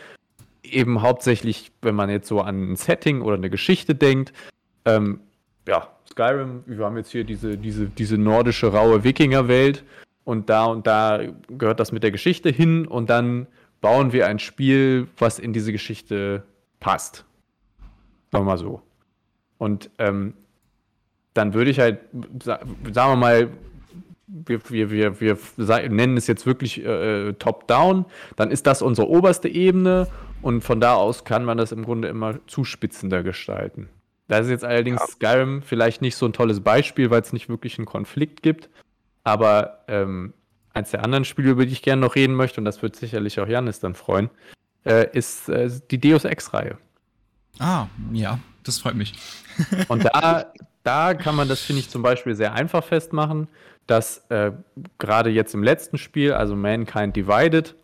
[0.63, 4.33] eben hauptsächlich, wenn man jetzt so an ein Setting oder eine Geschichte denkt,
[4.85, 5.21] ähm,
[5.67, 9.83] ja, Skyrim, wir haben jetzt hier diese, diese, diese nordische raue Wikingerwelt
[10.23, 13.47] und da und da gehört das mit der Geschichte hin und dann
[13.81, 16.43] bauen wir ein Spiel, was in diese Geschichte
[16.79, 17.25] passt.
[18.31, 18.81] Sagen wir mal so.
[19.57, 20.33] Und ähm,
[21.33, 21.99] dann würde ich halt,
[22.43, 23.49] sagen wir mal,
[24.27, 29.47] wir, wir, wir, wir nennen es jetzt wirklich äh, top-down, dann ist das unsere oberste
[29.47, 30.07] Ebene
[30.41, 33.89] und von da aus kann man das im Grunde immer zuspitzender gestalten.
[34.27, 35.07] Da ist jetzt allerdings ja.
[35.07, 38.69] Skyrim vielleicht nicht so ein tolles Beispiel, weil es nicht wirklich einen Konflikt gibt,
[39.23, 40.33] aber ähm,
[40.73, 43.39] eins der anderen Spiele, über die ich gerne noch reden möchte, und das wird sicherlich
[43.39, 44.29] auch Janis dann freuen,
[44.87, 46.77] äh, ist äh, die Deus Ex-Reihe.
[47.59, 49.13] Ah, ja, das freut mich.
[49.87, 50.51] und da,
[50.83, 53.47] da kann man das, finde ich, zum Beispiel sehr einfach festmachen,
[53.87, 54.51] dass äh,
[54.97, 57.75] gerade jetzt im letzten Spiel, also Mankind Divided,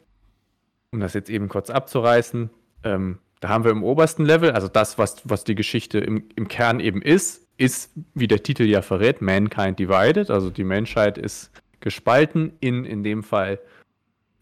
[0.91, 2.49] um das jetzt eben kurz abzureißen,
[2.83, 6.47] ähm, da haben wir im obersten Level, also das, was, was die Geschichte im, im
[6.47, 10.29] Kern eben ist, ist, wie der Titel ja verrät, Mankind Divided.
[10.29, 13.59] Also die Menschheit ist gespalten in, in dem Fall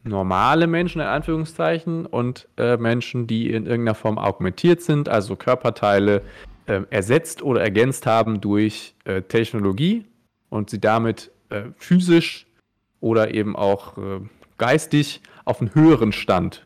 [0.03, 6.21] normale Menschen in Anführungszeichen und äh, Menschen, die in irgendeiner Form augmentiert sind, also Körperteile
[6.65, 10.05] äh, ersetzt oder ergänzt haben durch äh, Technologie
[10.49, 12.47] und sie damit äh, physisch
[12.99, 14.21] oder eben auch äh,
[14.57, 16.65] geistig auf einen höheren Stand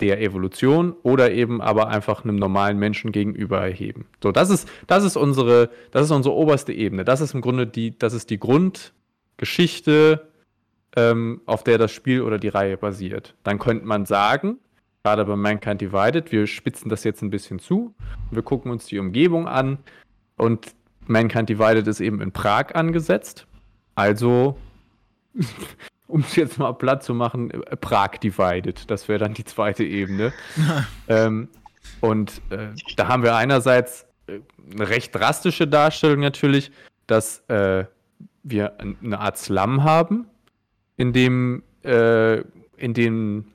[0.00, 4.06] der Evolution oder eben aber einfach einem normalen Menschen gegenüber erheben.
[4.22, 7.04] So, das ist, das ist unsere, das ist unsere oberste Ebene.
[7.04, 8.92] Das ist im Grunde die, das ist die Grund,
[9.36, 10.28] Geschichte,
[10.96, 13.34] ähm, auf der das Spiel oder die Reihe basiert.
[13.42, 14.58] Dann könnte man sagen,
[15.02, 17.94] gerade bei Mankind Divided, wir spitzen das jetzt ein bisschen zu,
[18.30, 19.78] wir gucken uns die Umgebung an
[20.36, 20.74] und
[21.06, 23.46] Mankind Divided ist eben in Prag angesetzt.
[23.94, 24.58] Also,
[26.06, 30.32] um es jetzt mal platt zu machen, Prag Divided, das wäre dann die zweite Ebene.
[31.08, 31.48] ähm,
[32.00, 34.40] und äh, da haben wir einerseits äh,
[34.72, 36.72] eine recht drastische Darstellung natürlich,
[37.06, 37.84] dass äh,
[38.42, 40.26] wir eine Art Slum haben,
[40.96, 42.40] in dem, äh,
[42.76, 43.46] in dem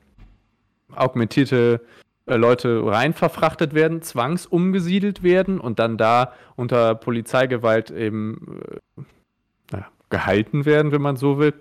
[0.96, 1.82] augmentierte
[2.26, 8.62] äh, Leute rein verfrachtet werden, zwangsumgesiedelt werden und dann da unter Polizeigewalt eben
[8.98, 9.02] äh,
[9.72, 11.54] naja, gehalten werden, wenn man so will.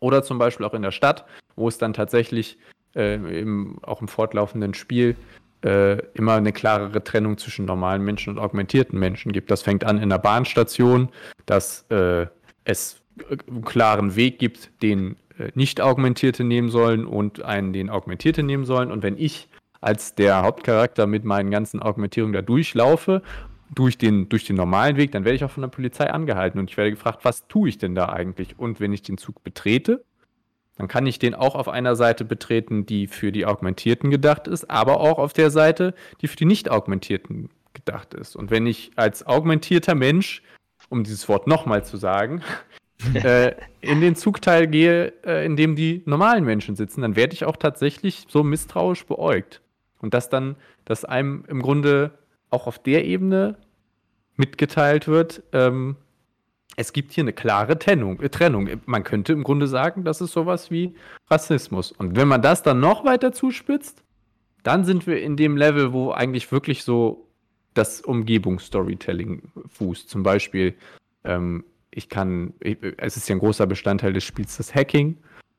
[0.00, 2.58] Oder zum Beispiel auch in der Stadt, wo es dann tatsächlich
[2.96, 5.16] äh, im, auch im fortlaufenden Spiel
[5.62, 9.50] äh, immer eine klarere Trennung zwischen normalen Menschen und augmentierten Menschen gibt.
[9.50, 11.10] Das fängt an in der Bahnstation,
[11.46, 12.26] dass äh,
[12.64, 12.99] es
[13.64, 18.90] klaren Weg gibt, den äh, nicht Augmentierte nehmen sollen und einen, den Augmentierte nehmen sollen.
[18.90, 19.48] Und wenn ich
[19.80, 23.22] als der Hauptcharakter mit meinen ganzen Augmentierungen da durchlaufe,
[23.72, 26.70] durch den, durch den normalen Weg, dann werde ich auch von der Polizei angehalten und
[26.70, 28.58] ich werde gefragt, was tue ich denn da eigentlich?
[28.58, 30.04] Und wenn ich den Zug betrete,
[30.76, 34.70] dann kann ich den auch auf einer Seite betreten, die für die Augmentierten gedacht ist,
[34.70, 38.34] aber auch auf der Seite, die für die nicht-Augmentierten gedacht ist.
[38.34, 40.42] Und wenn ich als augmentierter Mensch
[40.88, 42.42] um dieses Wort nochmal zu sagen,
[43.14, 47.44] äh, in den Zugteil gehe, äh, in dem die normalen Menschen sitzen, dann werde ich
[47.44, 49.60] auch tatsächlich so misstrauisch beäugt.
[50.00, 52.12] Und dass dann, dass einem im Grunde
[52.50, 53.56] auch auf der Ebene
[54.36, 55.96] mitgeteilt wird, ähm,
[56.76, 58.68] es gibt hier eine klare Trennung, äh, Trennung.
[58.86, 60.94] Man könnte im Grunde sagen, das ist sowas wie
[61.28, 61.92] Rassismus.
[61.92, 64.02] Und wenn man das dann noch weiter zuspitzt,
[64.62, 67.26] dann sind wir in dem Level, wo eigentlich wirklich so
[67.74, 70.08] das Umgebungsstorytelling fußt.
[70.08, 70.74] Zum Beispiel,
[71.24, 75.16] ähm, ich kann, ich, es ist ja ein großer Bestandteil des Spiels das Hacking.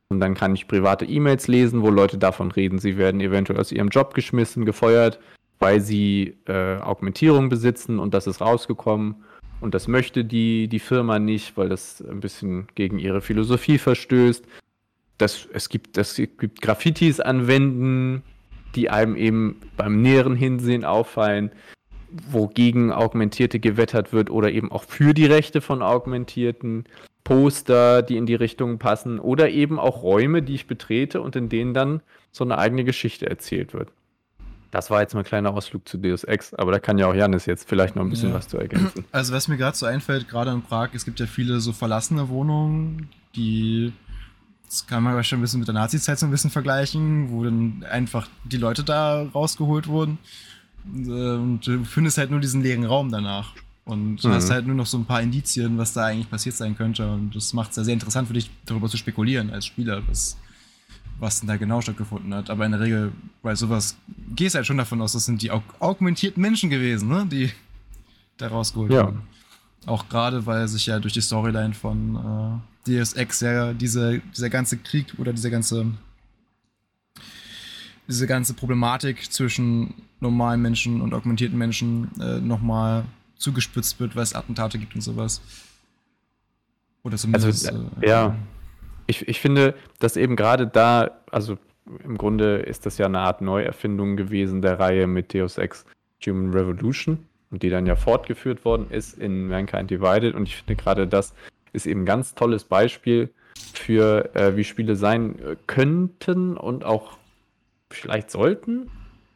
[0.09, 3.71] Und dann kann ich private E-Mails lesen, wo Leute davon reden, sie werden eventuell aus
[3.71, 5.19] ihrem Job geschmissen, gefeuert,
[5.59, 9.23] weil sie äh, Augmentierung besitzen und das ist rausgekommen.
[9.61, 14.43] Und das möchte die, die Firma nicht, weil das ein bisschen gegen ihre Philosophie verstößt.
[15.17, 18.23] Das, es, gibt, das gibt Graffitis anwenden,
[18.75, 21.51] die einem eben beim näheren Hinsehen auffallen,
[22.29, 26.85] wogegen Augmentierte gewettert wird oder eben auch für die Rechte von Augmentierten.
[27.23, 31.49] Poster, die in die Richtung passen oder eben auch Räume, die ich betrete und in
[31.49, 33.89] denen dann so eine eigene Geschichte erzählt wird.
[34.71, 37.13] Das war jetzt mal ein kleiner Ausflug zu Deus Ex, aber da kann ja auch
[37.13, 38.35] Janis jetzt vielleicht noch ein bisschen ja.
[38.35, 39.05] was zu ergänzen.
[39.11, 42.29] Also was mir gerade so einfällt, gerade in Prag, es gibt ja viele so verlassene
[42.29, 43.93] Wohnungen, die
[44.65, 47.85] das kann man schon ein bisschen mit der Nazi-Zeit so ein bisschen vergleichen, wo dann
[47.91, 50.17] einfach die Leute da rausgeholt wurden.
[50.85, 53.53] Und du findest halt nur diesen leeren Raum danach.
[53.85, 54.33] Und du mhm.
[54.33, 57.11] hast halt nur noch so ein paar Indizien, was da eigentlich passiert sein könnte.
[57.11, 60.37] Und das macht es ja sehr interessant für dich, darüber zu spekulieren als Spieler, was,
[61.19, 62.49] was denn da genau stattgefunden hat.
[62.49, 63.97] Aber in der Regel, bei sowas
[64.35, 67.25] gehst halt schon davon aus, das sind die aug augmentierten Menschen gewesen, ne?
[67.29, 67.51] die
[68.37, 69.05] da rausgeholt ja.
[69.05, 69.21] wurden.
[69.87, 74.49] Auch gerade, weil sich ja durch die Storyline von äh, Deus Ex ja diese, dieser
[74.49, 75.91] ganze Krieg oder diese ganze
[78.11, 83.05] diese ganze Problematik zwischen normalen Menschen und augmentierten Menschen äh, nochmal
[83.35, 85.41] zugespitzt wird, weil es Attentate gibt und sowas.
[87.03, 87.67] Oder zumindest.
[87.69, 88.35] Also, äh, ja.
[89.07, 91.57] Ich, ich finde, dass eben gerade da, also
[92.03, 95.85] im Grunde ist das ja eine Art Neuerfindung gewesen der Reihe mit Deus Ex
[96.25, 100.35] Human Revolution und die dann ja fortgeführt worden ist in Mankind Divided.
[100.35, 101.33] Und ich finde gerade das
[101.73, 103.29] ist eben ein ganz tolles Beispiel
[103.73, 107.17] für, äh, wie Spiele sein äh, könnten und auch
[107.89, 108.89] vielleicht sollten.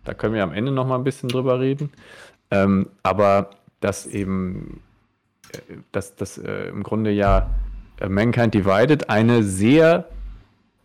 [0.05, 1.91] Da können wir am Ende noch mal ein bisschen drüber reden.
[2.51, 3.49] Ähm, aber
[3.81, 4.81] dass eben,
[5.51, 5.57] äh,
[5.91, 7.49] dass das äh, im Grunde ja
[7.99, 10.07] äh, Mankind Divided eine sehr,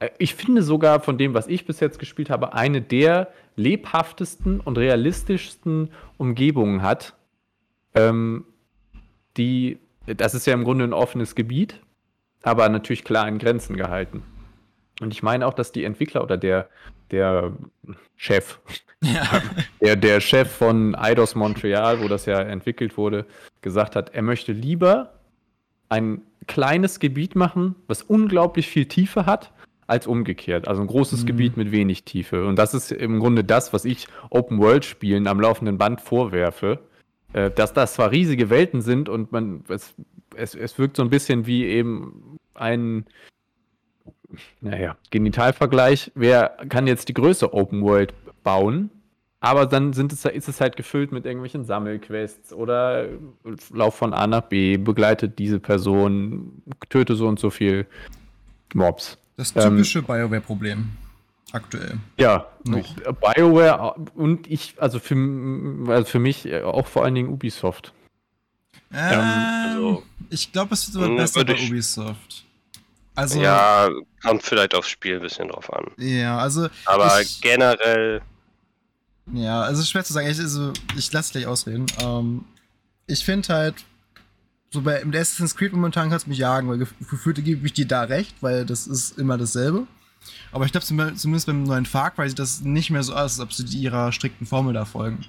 [0.01, 4.61] äh, ich finde sogar von dem, was ich bis jetzt gespielt habe, eine der lebhaftesten
[4.61, 7.15] und realistischsten Umgebungen hat.
[7.95, 8.45] Ähm,
[9.37, 11.81] die, das ist ja im Grunde ein offenes Gebiet,
[12.43, 14.23] aber natürlich klar in Grenzen gehalten.
[15.01, 16.69] Und ich meine auch, dass die Entwickler oder der,
[17.11, 17.53] der
[18.17, 18.59] Chef,
[19.03, 19.43] ja.
[19.81, 23.27] der, der Chef von Eidos Montreal, wo das ja entwickelt wurde,
[23.63, 25.15] gesagt hat, er möchte lieber
[25.89, 29.53] ein kleines Gebiet machen, was unglaublich viel Tiefe hat,
[29.87, 30.69] als umgekehrt.
[30.69, 31.27] Also ein großes mhm.
[31.27, 32.47] Gebiet mit wenig Tiefe.
[32.47, 36.79] Und das ist im Grunde das, was ich Open-World-Spielen am laufenden Band vorwerfe.
[37.33, 39.95] Äh, dass das zwar riesige Welten sind und man, es,
[40.35, 43.05] es, es wirkt so ein bisschen wie eben ein
[44.61, 48.91] naja, Genitalvergleich, wer kann jetzt die größte Open World bauen?
[49.41, 53.07] Aber dann sind es, ist es halt gefüllt mit irgendwelchen Sammelquests oder
[53.73, 57.87] Lauf von A nach B, begleitet diese Person, töte so und so viel
[58.75, 59.17] Mobs.
[59.37, 60.91] Das typische ähm, BioWare-Problem.
[61.53, 61.99] Aktuell.
[62.19, 62.95] Ja, noch.
[62.95, 65.17] BioWare und ich, also für,
[65.89, 67.95] also für mich auch vor allen Dingen Ubisoft.
[68.93, 72.45] Ähm, also, ich glaube, es wird aber besser bei Ubisoft.
[73.21, 73.91] Also, ja,
[74.23, 75.91] kommt vielleicht aufs Spiel ein bisschen drauf an.
[75.99, 76.69] Ja, also.
[76.87, 78.23] Aber ich, generell.
[79.33, 80.27] Ja, also schwer zu sagen.
[80.29, 81.85] Ich, also, ich lasse gleich ausreden.
[82.01, 82.47] Ähm,
[83.07, 83.75] ich finde halt,
[84.71, 87.87] so bei im Assassin's Creed momentan kannst du mich jagen, weil gefühlt gebe ich dir
[87.87, 89.87] da recht, weil das ist immer dasselbe.
[90.53, 93.41] Aber ich glaube, zumindest beim neuen Far Cry sieht das nicht mehr so aus, als
[93.41, 95.27] ob sie ihrer strikten Formel da folgen.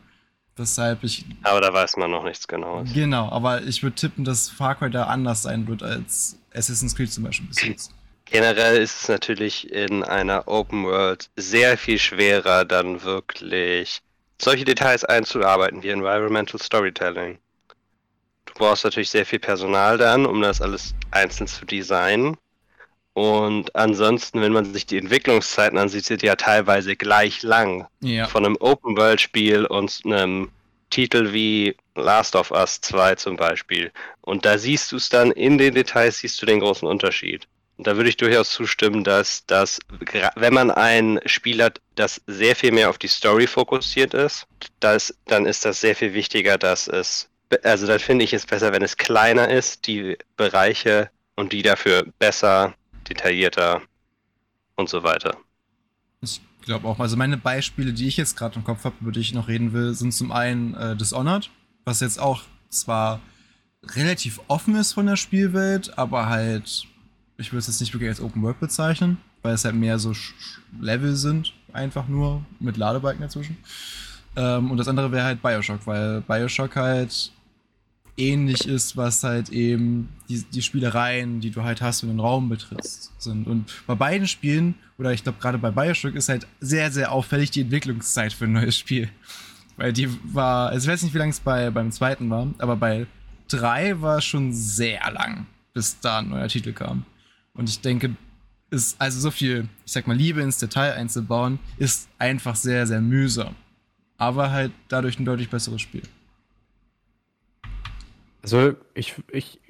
[0.55, 1.25] Weshalb ich.
[1.43, 2.93] Aber da weiß man noch nichts genaues.
[2.93, 7.11] Genau, aber ich würde tippen, dass Far Cry da anders sein wird als Assassin's Creed
[7.11, 7.91] zum Beispiel bis jetzt.
[8.25, 14.01] Generell ist es natürlich in einer Open World sehr viel schwerer, dann wirklich
[14.41, 17.37] solche Details einzuarbeiten wie Environmental Storytelling.
[18.45, 22.37] Du brauchst natürlich sehr viel Personal dann, um das alles einzeln zu designen.
[23.13, 27.87] Und ansonsten, wenn man sich die Entwicklungszeiten ansieht, sind die ja teilweise gleich lang.
[27.99, 28.27] Ja.
[28.27, 30.49] Von einem Open-World-Spiel und einem
[30.89, 33.91] Titel wie Last of Us 2 zum Beispiel.
[34.21, 37.47] Und da siehst du es dann in den Details, siehst du den großen Unterschied.
[37.77, 39.79] Und da würde ich durchaus zustimmen, dass das,
[40.35, 44.45] wenn man ein Spiel hat, das sehr viel mehr auf die Story fokussiert ist,
[44.79, 47.29] das, dann ist das sehr viel wichtiger, dass es,
[47.63, 52.05] also dann finde ich es besser, wenn es kleiner ist, die Bereiche und die dafür
[52.19, 52.75] besser
[53.09, 53.81] detaillierter
[54.75, 55.37] und so weiter.
[56.21, 59.21] Ich glaube auch, also meine Beispiele, die ich jetzt gerade im Kopf habe, über die
[59.21, 61.49] ich noch reden will, sind zum einen äh, Dishonored,
[61.85, 63.21] was jetzt auch zwar
[63.83, 66.85] relativ offen ist von der Spielwelt, aber halt,
[67.37, 70.13] ich würde es jetzt nicht wirklich als Open World bezeichnen, weil es halt mehr so
[70.79, 73.57] Level sind, einfach nur mit Ladebalken dazwischen.
[74.35, 77.31] Ähm, und das andere wäre halt Bioshock, weil Bioshock halt
[78.17, 82.19] ähnlich ist, was halt eben die, die Spielereien, die du halt hast, wenn du einen
[82.19, 83.47] Raum betrittst, sind.
[83.47, 87.51] Und bei beiden Spielen, oder ich glaube gerade bei Bioshock, ist halt sehr, sehr auffällig
[87.51, 89.09] die Entwicklungszeit für ein neues Spiel.
[89.81, 92.75] Weil die war, also ich weiß nicht, wie lange es bei, beim zweiten war, aber
[92.75, 93.07] bei
[93.47, 97.03] drei war schon sehr lang, bis da ein neuer Titel kam.
[97.55, 98.15] Und ich denke,
[98.69, 103.01] ist also so viel, ich sag mal, Liebe ins Detail einzubauen, ist einfach sehr, sehr
[103.01, 103.55] mühsam.
[104.17, 106.03] Aber halt dadurch ein deutlich besseres Spiel.
[108.43, 109.61] Also ich, ich,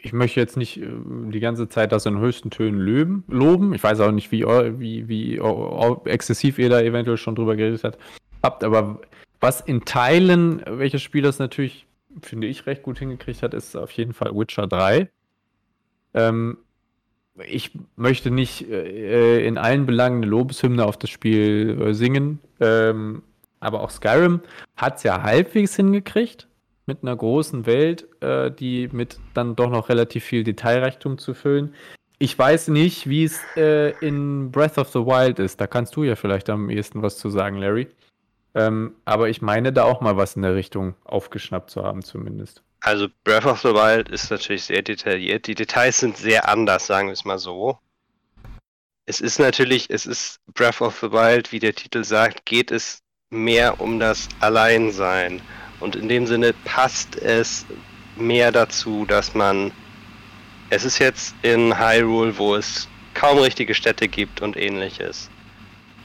[0.00, 0.88] ich möchte jetzt nicht äh,
[1.28, 3.74] die ganze Zeit das in höchsten Tönen löben, loben.
[3.74, 7.98] Ich weiß auch nicht, wie, wie, wie exzessiv ihr da eventuell schon drüber geredet
[8.42, 9.02] habt, aber
[9.42, 11.86] was in Teilen, welches Spiel das natürlich,
[12.22, 15.10] finde ich, recht gut hingekriegt hat, ist auf jeden Fall Witcher 3.
[16.14, 16.58] Ähm,
[17.46, 23.22] ich möchte nicht äh, in allen Belangen eine Lobeshymne auf das Spiel äh, singen, ähm,
[23.58, 24.40] aber auch Skyrim
[24.76, 26.46] hat es ja halbwegs hingekriegt
[26.86, 31.74] mit einer großen Welt, äh, die mit dann doch noch relativ viel Detailreichtum zu füllen.
[32.18, 35.60] Ich weiß nicht, wie es äh, in Breath of the Wild ist.
[35.60, 37.88] Da kannst du ja vielleicht am ehesten was zu sagen, Larry.
[38.54, 42.62] Ähm, aber ich meine da auch mal was in der Richtung aufgeschnappt zu haben, zumindest.
[42.80, 45.46] Also Breath of the Wild ist natürlich sehr detailliert.
[45.46, 47.78] Die Details sind sehr anders, sagen wir es mal so.
[49.06, 53.02] Es ist natürlich, es ist Breath of the Wild, wie der Titel sagt, geht es
[53.30, 55.40] mehr um das Alleinsein.
[55.80, 57.64] Und in dem Sinne passt es
[58.16, 59.72] mehr dazu, dass man.
[60.70, 65.28] Es ist jetzt in Hyrule, wo es kaum richtige Städte gibt und ähnliches.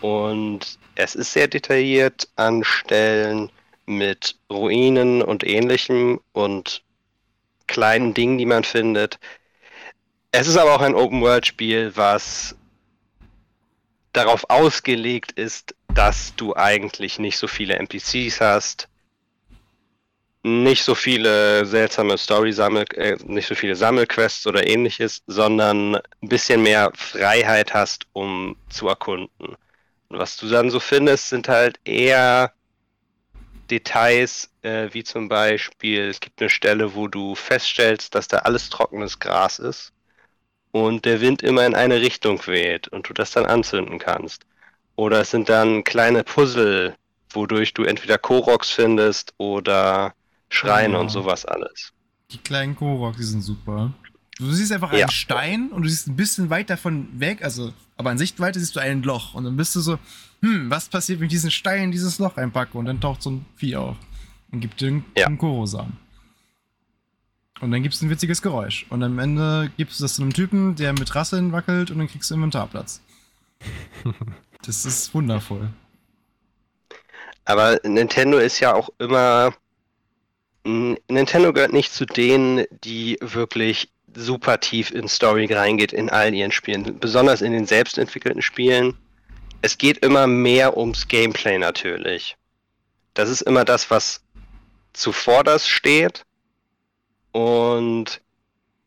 [0.02, 3.52] Und es ist sehr detailliert an Stellen
[3.86, 6.84] mit Ruinen und ähnlichem und
[7.68, 9.20] kleinen Dingen, die man findet.
[10.32, 12.56] Es ist aber auch ein Open-World-Spiel, was
[14.14, 18.88] darauf ausgelegt ist, dass du eigentlich nicht so viele NPCs hast,
[20.44, 26.64] nicht so viele seltsame Story-Sammel, äh, nicht so viele Sammelquests oder ähnliches, sondern ein bisschen
[26.64, 29.58] mehr Freiheit hast, um zu erkunden.
[30.10, 32.54] Und was du dann so findest, sind halt eher
[33.70, 38.70] Details, äh, wie zum Beispiel, es gibt eine Stelle, wo du feststellst, dass da alles
[38.70, 39.92] trockenes Gras ist
[40.72, 44.46] und der Wind immer in eine Richtung weht und du das dann anzünden kannst.
[44.96, 46.96] Oder es sind dann kleine Puzzle,
[47.32, 50.14] wodurch du entweder Koroks findest oder
[50.50, 51.00] Schreine ja.
[51.00, 51.94] und sowas alles.
[52.32, 53.94] Die kleinen Koroks, die sind super.
[54.40, 55.00] Du siehst einfach ja.
[55.00, 58.76] einen Stein und du siehst ein bisschen weit davon weg, also, aber in Sichtweite siehst
[58.76, 59.98] du ein Loch und dann bist du so,
[60.42, 63.32] hm, was passiert, wenn ich diesen Stein in dieses Loch einpacke und dann taucht so
[63.32, 63.98] ein Vieh auf
[64.52, 65.26] und gibt dir einen, ja.
[65.26, 65.40] einen.
[67.60, 68.86] Und dann gibt es ein witziges Geräusch.
[68.90, 72.08] Und am Ende gibst du das zu einem Typen, der mit Rasseln wackelt und dann
[72.08, 73.02] kriegst du Inventarplatz.
[74.64, 75.70] das ist wundervoll.
[77.46, 79.54] Aber Nintendo ist ja auch immer.
[80.64, 86.52] Nintendo gehört nicht zu denen, die wirklich super tief in Story reingeht in all ihren
[86.52, 87.00] Spielen.
[87.00, 88.98] Besonders in den selbstentwickelten Spielen.
[89.62, 92.36] Es geht immer mehr ums Gameplay natürlich.
[93.14, 94.22] Das ist immer das, was
[94.94, 96.26] zuvorderst steht.
[97.32, 98.22] Und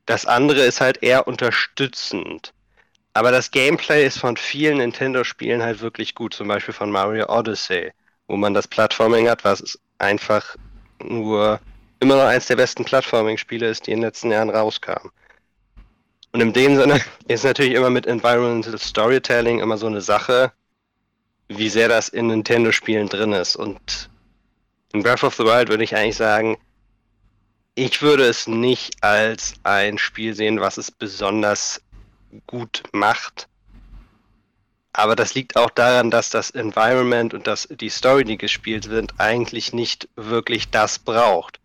[0.06, 2.52] das andere ist halt eher unterstützend.
[3.14, 7.92] Aber das Gameplay ist von vielen Nintendo-Spielen halt wirklich gut, zum Beispiel von Mario Odyssey,
[8.28, 10.56] wo man das Plattforming hat, was einfach
[11.02, 11.60] nur
[12.00, 15.10] immer noch eins der besten Plattforming-Spiele ist, die in den letzten Jahren rauskamen.
[16.32, 20.52] Und in dem Sinne ist natürlich immer mit Environmental Storytelling immer so eine Sache,
[21.48, 23.56] wie sehr das in Nintendo-Spielen drin ist.
[23.56, 24.10] Und
[24.92, 26.56] in Breath of the Wild würde ich eigentlich sagen,
[27.74, 31.80] ich würde es nicht als ein Spiel sehen, was es besonders
[32.46, 33.48] gut macht.
[34.92, 39.14] Aber das liegt auch daran, dass das Environment und das, die Story, die gespielt wird,
[39.18, 41.60] eigentlich nicht wirklich das braucht.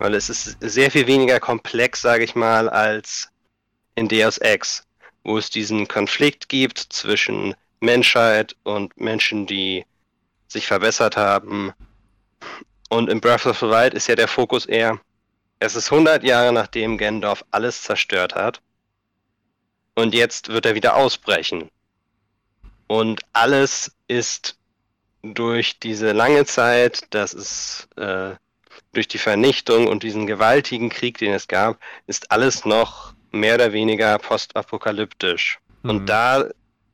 [0.00, 3.28] Weil es ist sehr viel weniger komplex, sage ich mal, als
[3.96, 4.86] in Deus Ex,
[5.24, 9.84] wo es diesen Konflikt gibt zwischen Menschheit und Menschen, die
[10.48, 11.74] sich verbessert haben.
[12.88, 14.98] Und in Breath of the Wild ist ja der Fokus eher,
[15.58, 18.62] es ist 100 Jahre nachdem Gendorf alles zerstört hat.
[19.94, 21.70] Und jetzt wird er wieder ausbrechen.
[22.86, 24.56] Und alles ist
[25.22, 28.34] durch diese lange Zeit, das ist äh,
[28.92, 33.72] durch die Vernichtung und diesen gewaltigen Krieg, den es gab, ist alles noch mehr oder
[33.72, 35.58] weniger postapokalyptisch.
[35.82, 35.90] Mhm.
[35.90, 36.48] Und da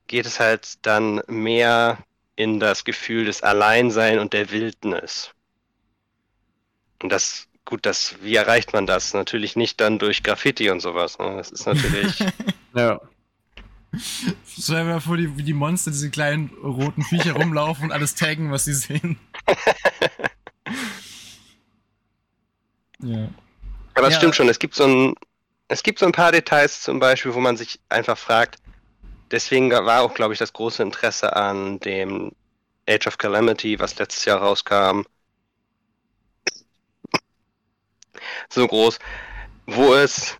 [0.07, 1.99] geht es halt dann mehr
[2.37, 5.31] in das Gefühl des Alleinsein und der Wildnis.
[7.03, 9.13] Und das gut, das, wie erreicht man das?
[9.13, 11.19] Natürlich nicht dann durch Graffiti und sowas.
[11.19, 11.37] Ne?
[11.37, 12.25] Das ist natürlich.
[12.75, 13.01] ja.
[14.47, 18.51] Stell dir mal vor, wie die Monster, diese kleinen roten Viecher rumlaufen und alles taggen,
[18.51, 19.19] was sie sehen.
[23.01, 23.29] ja.
[23.95, 24.19] das Ja.
[24.19, 24.49] stimmt schon.
[24.49, 25.15] Es gibt so ein,
[25.69, 28.57] es gibt so ein paar Details zum Beispiel, wo man sich einfach fragt.
[29.31, 32.33] Deswegen war auch, glaube ich, das große Interesse an dem
[32.89, 35.03] Age of Calamity, was letztes Jahr rauskam,
[38.49, 38.99] so groß,
[39.67, 40.37] wo es,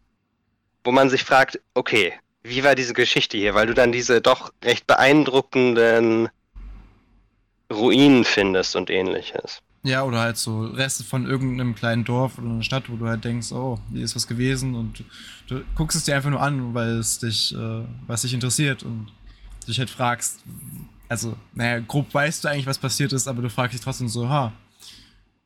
[0.85, 3.55] wo man sich fragt, okay, wie war diese Geschichte hier?
[3.55, 6.29] Weil du dann diese doch recht beeindruckenden
[7.73, 9.63] Ruinen findest und ähnliches.
[9.87, 13.25] Ja, oder halt so Reste von irgendeinem kleinen Dorf oder einer Stadt, wo du halt
[13.25, 15.05] denkst, oh, hier ist was gewesen und
[15.47, 19.07] du, guckst es dir einfach nur an, weil es dich, äh, was dich interessiert und
[19.69, 20.41] dich halt fragst,
[21.09, 24.29] also, naja, grob weißt du eigentlich, was passiert ist, aber du fragst dich trotzdem so,
[24.29, 24.53] ha.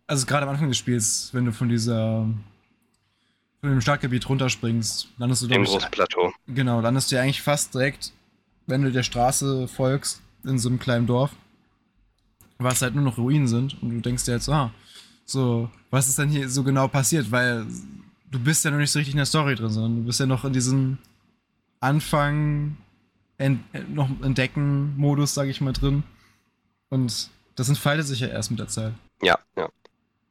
[0.07, 2.27] Also gerade am Anfang des Spiels, wenn du von dieser,
[3.61, 6.33] von dem Startgebiet runterspringst, landest du, Dem glaube ich, großen Plateau.
[6.47, 8.15] Genau, landest du ja eigentlich fast direkt,
[8.67, 11.33] wenn du der Straße folgst, in so einem kleinen Dorf,
[12.61, 14.71] was halt nur noch Ruinen sind und du denkst dir jetzt, ah,
[15.25, 17.31] so, was ist denn hier so genau passiert?
[17.31, 17.67] Weil
[18.31, 20.27] du bist ja noch nicht so richtig in der Story drin, sondern du bist ja
[20.27, 20.99] noch in diesem
[21.81, 22.77] Anfang,
[23.39, 23.61] ent,
[23.95, 26.03] noch Entdecken-Modus, sag ich mal, drin.
[26.91, 28.93] Und das entfaltet sich ja erst mit der Zeit.
[29.23, 29.69] Ja, ja.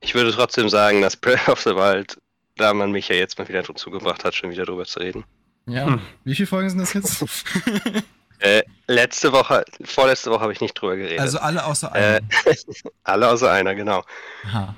[0.02, 2.18] Ich würde trotzdem sagen, dass Breath of the Wild,
[2.58, 5.24] da man mich ja jetzt mal wieder dazu gebracht hat, schon wieder drüber zu reden.
[5.66, 6.02] Ja, Hm.
[6.24, 7.24] wie viele Folgen sind das jetzt?
[8.40, 11.20] Äh, letzte Woche, vorletzte Woche habe ich nicht drüber geredet.
[11.20, 12.22] also alle außer äh, einer.
[13.04, 14.04] alle außer einer, genau.
[14.46, 14.76] Aha,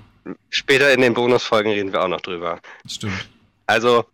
[0.49, 2.59] Später in den Bonusfolgen reden wir auch noch drüber.
[2.87, 3.27] stimmt.
[3.67, 4.05] Also,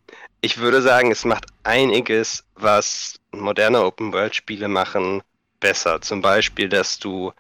[0.41, 5.23] ich würde sagen, es macht einiges, was moderne Open-World-Spiele machen,
[5.59, 6.01] besser.
[6.01, 7.33] Zum Beispiel, dass du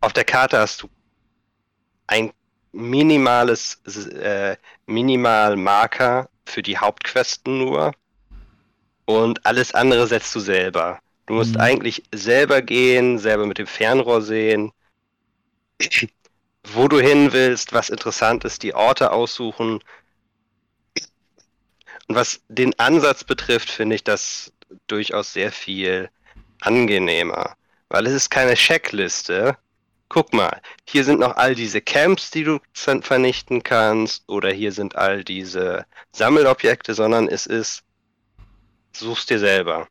[0.00, 0.88] auf der Karte hast du
[2.06, 2.32] ein
[2.72, 3.80] minimales,
[4.14, 4.56] äh,
[4.86, 7.92] Minimalmarker für die Hauptquesten nur
[9.04, 11.00] und alles andere setzt du selber.
[11.26, 11.60] Du musst Mhm.
[11.60, 14.72] eigentlich selber gehen, selber mit dem Fernrohr sehen,
[16.64, 19.80] wo du hin willst, was interessant ist, die Orte aussuchen.
[22.08, 24.52] Und was den Ansatz betrifft, finde ich das
[24.86, 26.10] durchaus sehr viel
[26.60, 27.56] angenehmer,
[27.88, 29.56] weil es ist keine Checkliste.
[30.08, 34.72] Guck mal, hier sind noch all diese Camps, die du ver- vernichten kannst, oder hier
[34.72, 37.82] sind all diese Sammelobjekte, sondern es ist,
[38.94, 39.88] suchst dir selber.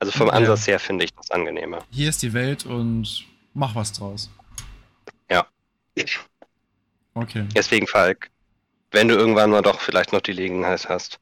[0.00, 0.32] Also vom Ja.
[0.34, 1.84] Ansatz her finde ich das angenehmer.
[1.90, 3.24] Hier ist die Welt und
[3.54, 4.30] mach was draus.
[5.30, 5.46] Ja.
[7.14, 7.46] Okay.
[7.54, 8.30] Deswegen, Falk,
[8.90, 11.18] wenn du irgendwann mal doch vielleicht noch die Gelegenheit hast,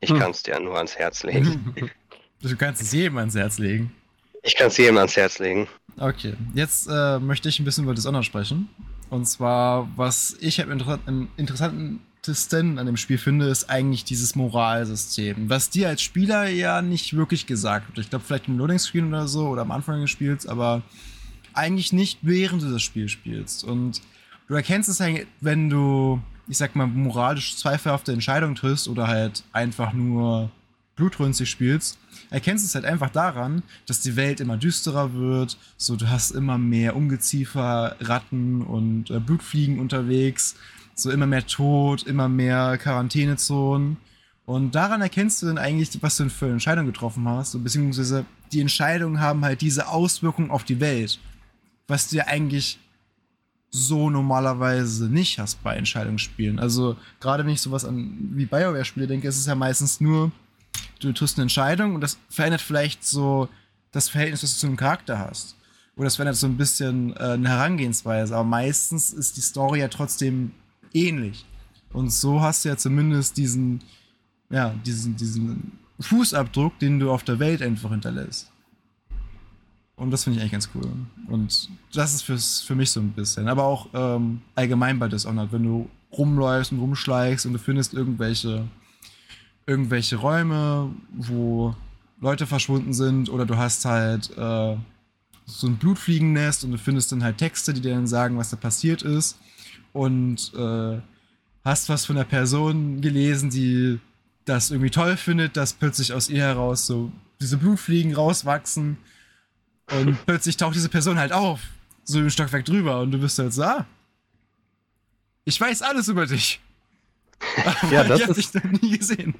[0.00, 0.18] ich Hm.
[0.18, 1.74] kann es dir nur ans Herz legen.
[2.42, 3.90] Du kannst es jedem ans Herz legen.
[4.42, 5.66] Ich kann es jedem ans Herz legen.
[5.98, 8.68] Okay, jetzt äh, möchte ich ein bisschen über Dishonored sprechen.
[9.08, 14.34] Und zwar, was ich am, inter am interessantesten an dem Spiel finde, ist eigentlich dieses
[14.34, 15.50] Moralsystem.
[15.50, 17.98] Was dir als Spieler ja nicht wirklich gesagt wird.
[17.98, 20.82] Ich glaube, vielleicht im Loading-Screen oder so oder am Anfang des Spiels, aber
[21.52, 23.64] eigentlich nicht, während du das Spiel spielst.
[23.64, 24.00] Und
[24.48, 29.44] du erkennst es eigentlich, wenn du, ich sag mal, moralisch zweifelhafte Entscheidungen triffst oder halt
[29.52, 30.50] einfach nur
[30.96, 31.98] blutrünstig spielst,
[32.30, 35.58] erkennst es halt einfach daran, dass die Welt immer düsterer wird.
[35.76, 40.54] So, du hast immer mehr Ungeziefer, Ratten und äh, Blutfliegen unterwegs.
[40.94, 43.96] So immer mehr Tod, immer mehr Quarantänezonen.
[44.46, 47.62] Und daran erkennst du dann eigentlich, was du für eine Entscheidung getroffen hast.
[47.62, 51.18] Beziehungsweise die Entscheidungen haben halt diese Auswirkungen auf die Welt.
[51.88, 52.78] Was du ja eigentlich
[53.70, 56.60] so normalerweise nicht hast bei Entscheidungsspielen.
[56.60, 60.30] Also gerade wenn ich sowas an wie Bioware-Spiele denke, ist es ja meistens nur,
[61.00, 63.48] du triffst eine Entscheidung und das verändert vielleicht so
[63.90, 65.56] das Verhältnis, das du zu einem Charakter hast.
[65.96, 68.34] Oder das verändert so ein bisschen äh, eine Herangehensweise.
[68.34, 70.52] Aber meistens ist die Story ja trotzdem
[70.94, 71.44] ähnlich.
[71.92, 73.82] Und so hast du ja zumindest diesen,
[74.50, 78.50] ja, diesen, diesen Fußabdruck, den du auf der Welt einfach hinterlässt.
[79.96, 80.90] Und das finde ich eigentlich ganz cool.
[81.28, 83.46] Und das ist fürs, für mich so ein bisschen.
[83.46, 88.66] Aber auch ähm, allgemein bei Dishonored, wenn du rumläufst und rumschleichst und du findest irgendwelche,
[89.66, 91.76] irgendwelche Räume, wo
[92.20, 94.76] Leute verschwunden sind, oder du hast halt äh,
[95.46, 98.56] so ein Blutfliegennest und du findest dann halt Texte, die dir dann sagen, was da
[98.56, 99.38] passiert ist.
[99.94, 101.00] Und äh,
[101.64, 103.98] hast was von der Person gelesen, die
[104.44, 108.98] das irgendwie toll findet, dass plötzlich aus ihr heraus so diese Blutfliegen rauswachsen.
[109.90, 111.60] Und plötzlich taucht diese Person halt auf,
[112.04, 113.86] so im Stockwerk drüber, und du bist halt so, ah,
[115.44, 116.60] ich weiß alles über dich.
[117.82, 119.34] Aber Ja, das ich hab ist- dich noch nie gesehen.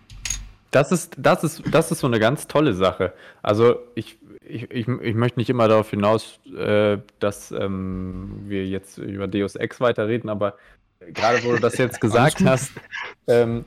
[0.70, 3.12] Das ist, das ist, das ist so eine ganz tolle Sache.
[3.42, 4.16] Also ich,
[4.47, 9.57] ich, ich, ich möchte nicht immer darauf hinaus, äh, dass ähm, wir jetzt über Deus
[9.57, 10.57] Ex weiterreden, aber
[11.12, 12.72] gerade wo du das jetzt gesagt hast,
[13.26, 13.64] ähm,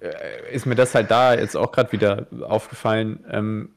[0.00, 3.24] äh, ist mir das halt da jetzt auch gerade wieder aufgefallen.
[3.30, 3.70] Ähm,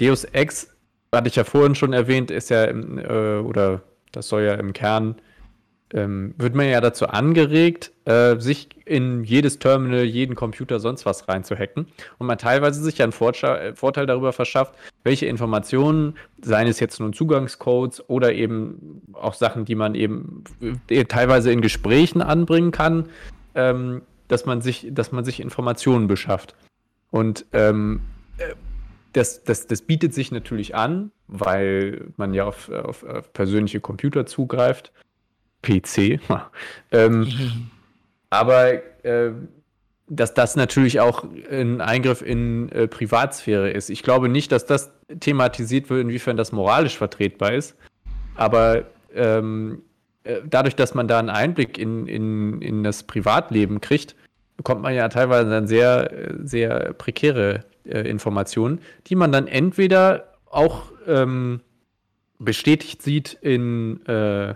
[0.00, 0.70] Deus Ex,
[1.12, 3.82] hatte ich ja vorhin schon erwähnt, ist ja, im, äh, oder
[4.12, 5.16] das soll ja im Kern
[5.94, 11.28] ähm, wird man ja dazu angeregt, äh, sich in jedes Terminal, jeden Computer, sonst was
[11.28, 11.86] reinzuhacken.
[12.18, 14.74] Und man teilweise sich ja einen Vorteil, äh, Vorteil darüber verschafft,
[15.04, 20.42] welche Informationen, seien es jetzt nun Zugangscodes oder eben auch Sachen, die man eben
[20.90, 23.08] äh, teilweise in Gesprächen anbringen kann,
[23.54, 26.56] ähm, dass man sich, dass man sich Informationen beschafft.
[27.10, 28.00] Und ähm,
[28.38, 28.54] äh,
[29.12, 34.26] das, das, das bietet sich natürlich an, weil man ja auf, auf, auf persönliche Computer
[34.26, 34.92] zugreift.
[35.64, 36.20] PC.
[36.92, 37.70] ähm.
[38.30, 38.72] Aber
[39.04, 39.32] äh,
[40.06, 43.88] dass das natürlich auch ein Eingriff in äh, Privatsphäre ist.
[43.88, 47.74] Ich glaube nicht, dass das thematisiert wird, inwiefern das moralisch vertretbar ist.
[48.34, 48.84] Aber
[49.14, 49.82] ähm,
[50.24, 54.14] äh, dadurch, dass man da einen Einblick in, in, in das Privatleben kriegt,
[54.56, 60.92] bekommt man ja teilweise dann sehr, sehr prekäre äh, Informationen, die man dann entweder auch
[61.06, 61.60] ähm,
[62.38, 64.54] bestätigt sieht in, äh,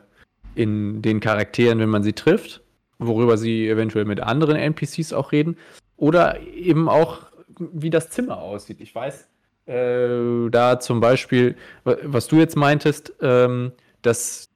[0.58, 2.62] in den Charakteren, wenn man sie trifft,
[2.98, 5.56] worüber sie eventuell mit anderen NPCs auch reden,
[5.96, 7.22] oder eben auch,
[7.58, 8.80] wie das Zimmer aussieht.
[8.80, 9.28] Ich weiß,
[9.66, 14.48] äh, da zum Beispiel, was du jetzt meintest, ähm, dass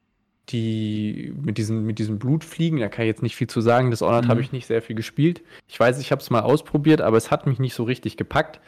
[0.48, 4.02] die mit diesen, mit diesen Blutfliegen, da kann ich jetzt nicht viel zu sagen, das
[4.02, 4.28] Honored mhm.
[4.28, 5.42] habe ich nicht sehr viel gespielt.
[5.68, 8.60] Ich weiß, ich habe es mal ausprobiert, aber es hat mich nicht so richtig gepackt.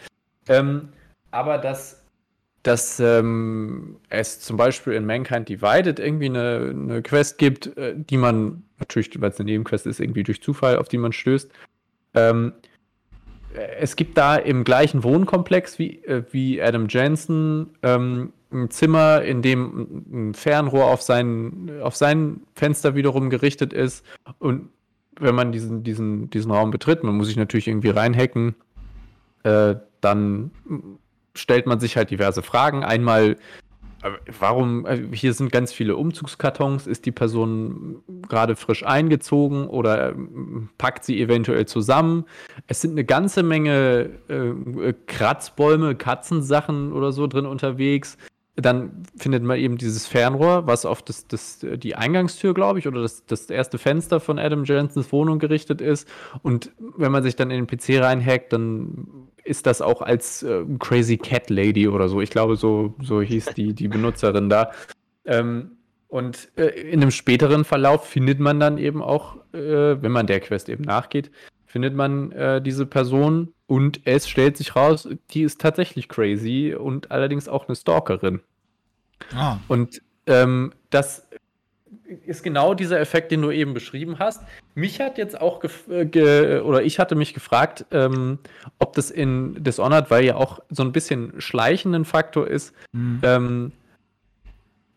[0.49, 0.91] Ähm,
[1.33, 2.04] aber dass,
[2.65, 8.17] dass ähm, es zum Beispiel in Mankind Divided irgendwie eine, eine Quest gibt, äh, die
[8.17, 11.51] man, natürlich, weil es eine Nebenquest ist, irgendwie durch Zufall, auf die man stößt.
[12.15, 12.55] Ähm,
[13.79, 19.43] es gibt da im gleichen Wohnkomplex wie, äh, wie Adam Jensen ähm, ein Zimmer, in
[19.43, 24.05] dem ein Fernrohr auf sein, auf sein Fenster wiederum gerichtet ist.
[24.39, 24.71] Und
[25.21, 28.55] wenn man diesen, diesen, diesen Raum betritt, man muss sich natürlich irgendwie reinhacken,
[29.43, 30.51] äh, dann
[31.35, 32.85] stellt man sich halt diverse Fragen.
[32.85, 33.37] Einmal,
[34.03, 40.11] äh, warum, äh, hier sind ganz viele Umzugskartons, ist die Person gerade frisch eingezogen oder
[40.11, 40.15] äh,
[40.79, 42.25] packt sie eventuell zusammen?
[42.67, 48.17] Es sind eine ganze Menge äh, Kratzbäume, Katzensachen oder so drin unterwegs
[48.57, 53.03] dann findet man eben dieses Fernrohr, was auf das, das, die Eingangstür, glaube ich, oder
[53.03, 56.09] das, das erste Fenster von Adam Jensens Wohnung gerichtet ist.
[56.43, 60.65] Und wenn man sich dann in den PC reinhackt, dann ist das auch als äh,
[60.79, 62.21] Crazy Cat Lady oder so.
[62.21, 64.73] Ich glaube, so, so hieß die, die Benutzerin da.
[65.25, 65.73] Ähm,
[66.09, 70.41] und äh, in einem späteren Verlauf findet man dann eben auch, äh, wenn man der
[70.41, 71.31] Quest eben nachgeht,
[71.67, 77.11] findet man äh, diese Person und es stellt sich raus, die ist tatsächlich crazy und
[77.11, 78.41] allerdings auch eine Stalkerin.
[79.35, 79.59] Ah.
[79.69, 81.27] Und ähm, das
[82.27, 84.43] ist genau dieser Effekt, den du eben beschrieben hast.
[84.75, 88.39] Mich hat jetzt auch äh, oder ich hatte mich gefragt, ähm,
[88.79, 93.21] ob das in Dishonored, weil ja auch so ein bisschen schleichenden Faktor ist, mhm.
[93.23, 93.73] ähm,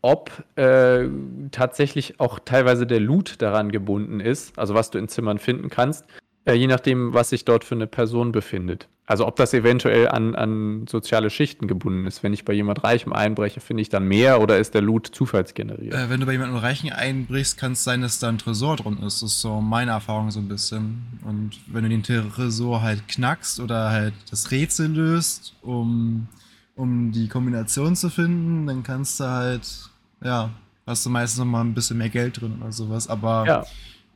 [0.01, 1.07] ob äh,
[1.51, 6.05] tatsächlich auch teilweise der Loot daran gebunden ist, also was du in Zimmern finden kannst.
[6.47, 8.87] Ja, je nachdem, was sich dort für eine Person befindet.
[9.05, 12.23] Also ob das eventuell an, an soziale Schichten gebunden ist.
[12.23, 15.93] Wenn ich bei jemand Reichem einbreche, finde ich dann mehr oder ist der Loot zufallsgeneriert?
[15.93, 18.97] Äh, wenn du bei jemandem Reichen einbrichst, kann es sein, dass da ein Tresor drin
[18.97, 19.21] ist.
[19.21, 21.03] Das ist so meine Erfahrung so ein bisschen.
[21.25, 26.27] Und wenn du den Tresor halt knackst oder halt das Rätsel löst, um,
[26.75, 29.89] um die Kombination zu finden, dann kannst du halt,
[30.21, 30.49] ja,
[30.85, 33.07] hast du meistens noch mal ein bisschen mehr Geld drin oder sowas.
[33.07, 33.65] Aber ja.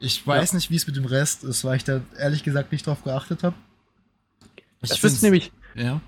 [0.02, 0.56] Ich weiß ja.
[0.58, 3.43] nicht, wie es mit dem Rest ist, weil ich da ehrlich gesagt nicht drauf geachtet
[3.43, 3.56] habe.
[4.82, 5.52] Das ist nämlich.
[5.76, 6.02] Ja.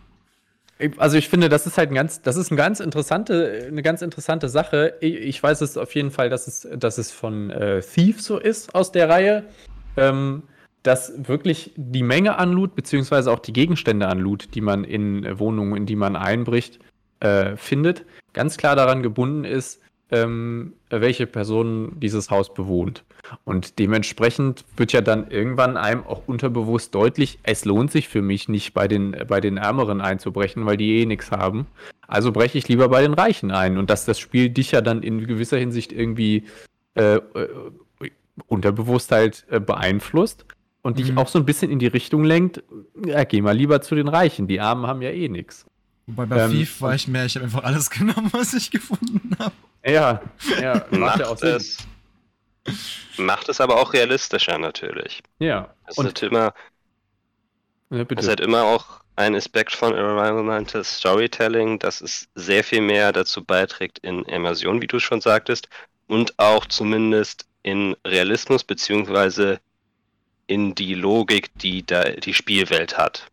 [0.97, 4.01] Also ich finde, das ist halt ein ganz, das ist eine ganz interessante, eine ganz
[4.01, 4.95] interessante Sache.
[4.99, 8.39] Ich, ich weiß es auf jeden Fall, dass es, dass es von äh, Thief so
[8.39, 9.45] ist aus der Reihe,
[9.95, 10.43] ähm,
[10.81, 15.39] dass wirklich die Menge an Loot beziehungsweise auch die Gegenstände an Loot, die man in
[15.39, 16.79] Wohnungen, in die man einbricht,
[17.19, 19.79] äh, findet, ganz klar daran gebunden ist,
[20.09, 23.03] ähm, welche Person dieses Haus bewohnt.
[23.45, 28.49] Und dementsprechend wird ja dann irgendwann einem auch unterbewusst deutlich, es lohnt sich für mich
[28.49, 31.67] nicht bei den, bei den Ärmeren einzubrechen, weil die eh nichts haben.
[32.07, 33.77] Also breche ich lieber bei den Reichen ein.
[33.77, 36.43] Und dass das Spiel dich ja dann in gewisser Hinsicht irgendwie
[36.95, 37.21] äh, äh,
[38.47, 40.45] unterbewusst halt äh, beeinflusst
[40.81, 41.03] und mhm.
[41.03, 42.63] dich auch so ein bisschen in die Richtung lenkt,
[43.05, 45.65] ja, geh mal lieber zu den Reichen, die Armen haben ja eh nichts.
[46.05, 49.35] Wobei bei ähm, Thief war ich mehr, ich habe einfach alles genommen, was ich gefunden
[49.39, 49.55] habe.
[49.85, 50.21] Ja,
[50.61, 51.77] ja, macht ja auch es,
[53.17, 55.21] Macht es aber auch realistischer natürlich.
[55.39, 55.73] Ja.
[55.85, 56.53] Es ist halt immer,
[57.89, 63.11] ja, ist halt immer auch ein Aspekt von Environmental Storytelling, dass es sehr viel mehr
[63.11, 65.69] dazu beiträgt in Immersion, wie du schon sagtest,
[66.07, 69.59] und auch zumindest in Realismus beziehungsweise
[70.47, 73.27] in die Logik, die da die Spielwelt hat.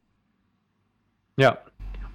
[1.37, 1.59] Ja,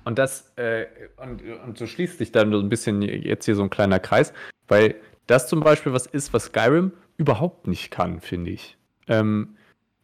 [0.05, 0.85] und das, äh,
[1.17, 4.33] und, und so schließt sich dann so ein bisschen jetzt hier so ein kleiner Kreis,
[4.67, 4.95] weil
[5.27, 8.77] das zum Beispiel was ist, was Skyrim überhaupt nicht kann, finde ich.
[9.07, 9.55] Ähm,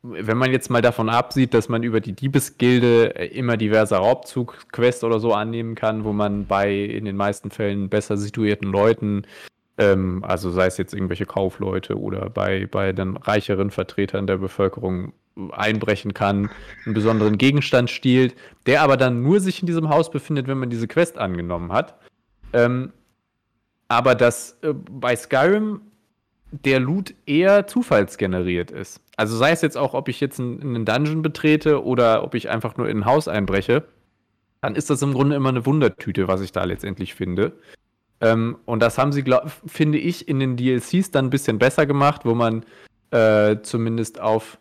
[0.04, 5.04] wenn man jetzt mal davon absieht, dass man über die Diebesgilde äh, immer diverse Raubzug-Quests
[5.04, 9.24] oder so annehmen kann, wo man bei in den meisten Fällen besser situierten Leuten,
[9.78, 15.14] ähm, also sei es jetzt irgendwelche Kaufleute oder bei, bei den reicheren Vertretern der Bevölkerung
[15.52, 16.50] einbrechen kann,
[16.86, 18.36] einen besonderen Gegenstand stiehlt,
[18.66, 21.96] der aber dann nur sich in diesem Haus befindet, wenn man diese Quest angenommen hat.
[22.54, 22.92] Ähm,
[23.88, 25.82] aber dass äh, bei Skyrim
[26.52, 29.02] der Loot eher zufallsgeneriert ist.
[29.16, 32.50] Also sei es jetzt auch, ob ich jetzt einen, einen Dungeon betrete oder ob ich
[32.50, 33.84] einfach nur in ein Haus einbreche,
[34.62, 37.54] dann ist das im Grunde immer eine Wundertüte, was ich da letztendlich finde.
[38.20, 41.86] Ähm, und das haben sie, glaub, finde ich, in den DLCs dann ein bisschen besser
[41.86, 42.64] gemacht, wo man
[43.10, 44.60] äh, zumindest auf,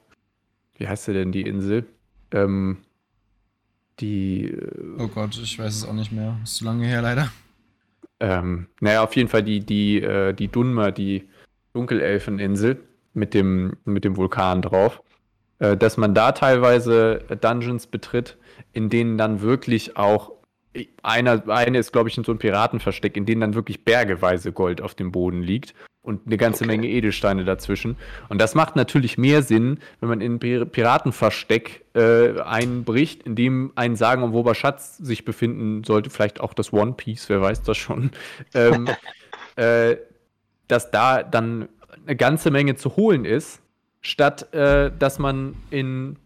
[0.78, 1.86] wie heißt sie denn, die Insel?
[2.32, 2.78] Ähm,
[4.00, 4.46] die.
[4.46, 6.38] Äh, oh Gott, ich weiß es auch nicht mehr.
[6.42, 7.30] Ist zu lange her, leider.
[8.20, 11.28] Ähm, naja, auf jeden Fall die, die, äh, die Dunmer, die
[11.72, 12.80] Dunkelelfeninsel
[13.14, 15.02] mit dem, mit dem Vulkan drauf,
[15.58, 18.36] äh, dass man da teilweise Dungeons betritt,
[18.72, 20.32] in denen dann wirklich auch
[21.02, 24.80] einer, eine ist, glaube ich, in so einem Piratenversteck, in denen dann wirklich bergeweise Gold
[24.80, 26.76] auf dem Boden liegt und eine ganze okay.
[26.76, 27.96] Menge Edelsteine dazwischen.
[28.28, 33.72] Und das macht natürlich mehr Sinn, wenn man in ein Piratenversteck äh, einbricht, in dem
[33.74, 38.12] ein sagenumwober Schatz sich befinden sollte, vielleicht auch das One Piece, wer weiß das schon,
[38.54, 38.88] ähm,
[39.56, 39.96] äh,
[40.70, 41.68] dass da dann
[42.06, 43.60] eine ganze Menge zu holen ist,
[44.00, 46.16] statt äh, dass man in,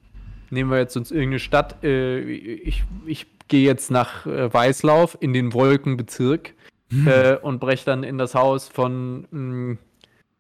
[0.51, 5.33] nehmen wir jetzt uns irgendeine Stadt, äh, ich, ich gehe jetzt nach äh, Weißlauf in
[5.33, 6.55] den Wolkenbezirk
[6.91, 7.09] hm.
[7.09, 9.79] Äh, und breche dann in das Haus von mh,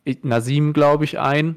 [0.07, 1.57] hm, Nasim, glaube ich, ein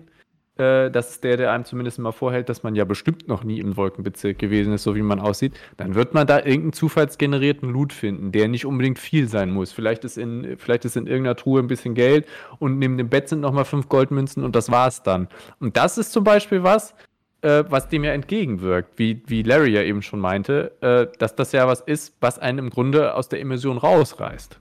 [0.60, 3.60] äh, das ist der, der einem zumindest mal vorhält, dass man ja bestimmt noch nie
[3.60, 7.94] im Wolkenbezirk gewesen ist, so wie man aussieht, dann wird man da irgendeinen zufallsgenerierten Loot
[7.94, 9.72] finden, der nicht unbedingt viel sein muss.
[9.72, 12.28] Vielleicht ist in, vielleicht ist in irgendeiner Truhe ein bisschen Geld
[12.60, 15.28] und neben dem Bett sind nochmal fünf Goldmünzen und das war's dann.
[15.60, 16.94] Und das ist zum Beispiel was,
[17.42, 21.52] äh, was dem ja entgegenwirkt, wie, wie Larry ja eben schon meinte, äh, dass das
[21.52, 24.60] ja was ist, was einen im Grunde aus der Immersion rausreißt.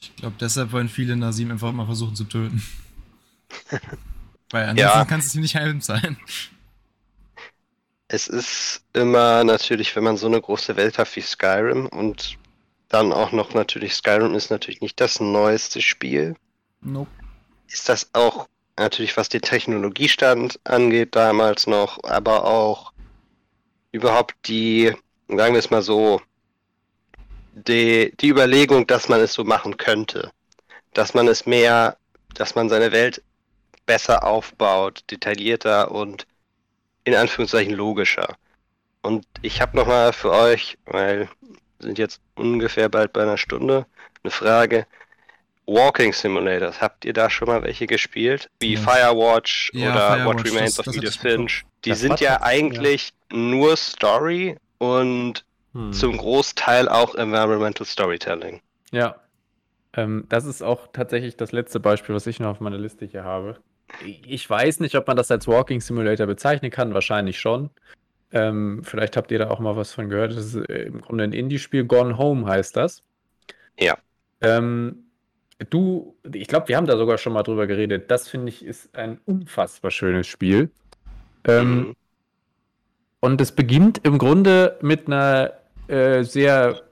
[0.00, 2.62] Ich glaube, deshalb wollen viele Nasim einfach mal versuchen zu töten.
[4.50, 5.04] Weil ansonsten ja.
[5.04, 6.16] kann es nicht heim sein.
[8.08, 12.38] Es ist immer natürlich, wenn man so eine große Welt hat wie Skyrim und
[12.88, 16.34] dann auch noch natürlich, Skyrim ist natürlich nicht das neueste Spiel.
[16.80, 17.10] Nope.
[17.68, 22.92] Ist das auch natürlich, was den Technologiestand angeht, damals noch, aber auch
[23.92, 24.94] überhaupt die,
[25.28, 26.22] sagen wir es mal so,
[27.52, 30.30] die, die Überlegung, dass man es so machen könnte.
[30.94, 31.98] Dass man es mehr,
[32.34, 33.22] dass man seine Welt
[33.88, 36.26] besser aufbaut, detaillierter und
[37.04, 38.36] in Anführungszeichen logischer.
[39.00, 41.28] Und ich habe nochmal für euch, weil
[41.78, 43.86] wir sind jetzt ungefähr bald bei einer Stunde,
[44.22, 44.86] eine Frage.
[45.66, 48.50] Walking Simulators, habt ihr da schon mal welche gespielt?
[48.60, 48.80] Wie ja.
[48.80, 51.64] Firewatch ja, oder Firewatch, What Remains das, of Edith Finch?
[51.84, 53.38] Die das sind ja eigentlich ja.
[53.38, 55.92] nur Story und hm.
[55.92, 58.60] zum Großteil auch Environmental Storytelling.
[58.90, 59.16] Ja.
[59.94, 63.24] Ähm, das ist auch tatsächlich das letzte Beispiel, was ich noch auf meiner Liste hier
[63.24, 63.58] habe.
[64.04, 67.70] Ich weiß nicht, ob man das als Walking Simulator bezeichnen kann, wahrscheinlich schon.
[68.30, 70.32] Ähm, vielleicht habt ihr da auch mal was von gehört.
[70.32, 73.02] Das ist äh, im Grunde ein Indie-Spiel, Gone Home heißt das.
[73.78, 73.96] Ja.
[74.40, 75.04] Ähm,
[75.70, 78.10] du, ich glaube, wir haben da sogar schon mal drüber geredet.
[78.10, 80.70] Das finde ich ist ein unfassbar schönes Spiel.
[81.44, 81.96] Ähm, mhm.
[83.20, 85.52] Und es beginnt im Grunde mit einer
[85.88, 86.82] äh, sehr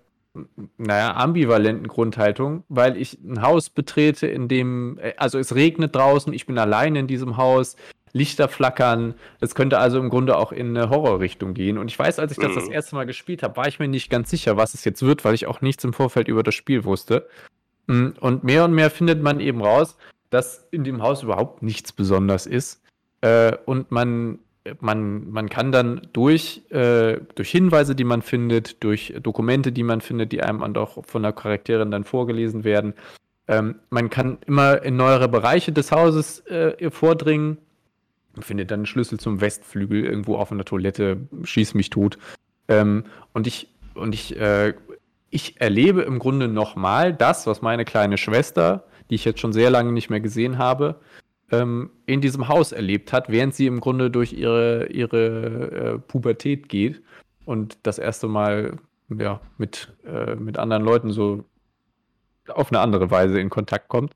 [0.78, 6.32] naja, ambivalenten Grundhaltung, weil ich ein Haus betrete, in dem, äh, also es regnet draußen,
[6.32, 7.76] ich bin allein in diesem Haus,
[8.16, 9.14] Lichter flackern.
[9.40, 11.76] Es könnte also im Grunde auch in eine Horrorrichtung gehen.
[11.76, 12.72] Und ich weiß, als ich das das mhm.
[12.72, 15.34] erste Mal gespielt habe, war ich mir nicht ganz sicher, was es jetzt wird, weil
[15.34, 17.28] ich auch nichts im Vorfeld über das Spiel wusste.
[17.86, 19.96] Mm, und mehr und mehr findet man eben raus,
[20.30, 22.82] dass in dem Haus überhaupt nichts besonders ist.
[23.20, 24.38] Äh, und man
[24.80, 30.00] man, man kann dann durch, äh, durch Hinweise, die man findet, durch Dokumente, die man
[30.00, 32.94] findet, die einem auch von der Charakterin dann vorgelesen werden,
[33.48, 37.58] ähm, man kann immer in neuere Bereiche des Hauses äh, vordringen.
[38.34, 42.18] Man findet dann einen Schlüssel zum Westflügel irgendwo auf einer Toilette, schieß mich tot.
[42.68, 44.74] Ähm, und ich, und ich, äh,
[45.30, 49.70] ich erlebe im Grunde nochmal das, was meine kleine Schwester, die ich jetzt schon sehr
[49.70, 50.96] lange nicht mehr gesehen habe,
[51.50, 56.68] ähm, in diesem Haus erlebt hat, während sie im Grunde durch ihre, ihre äh, Pubertät
[56.68, 57.02] geht
[57.44, 58.76] und das erste Mal
[59.08, 61.44] ja, mit, äh, mit anderen Leuten so
[62.48, 64.14] auf eine andere Weise in Kontakt kommt.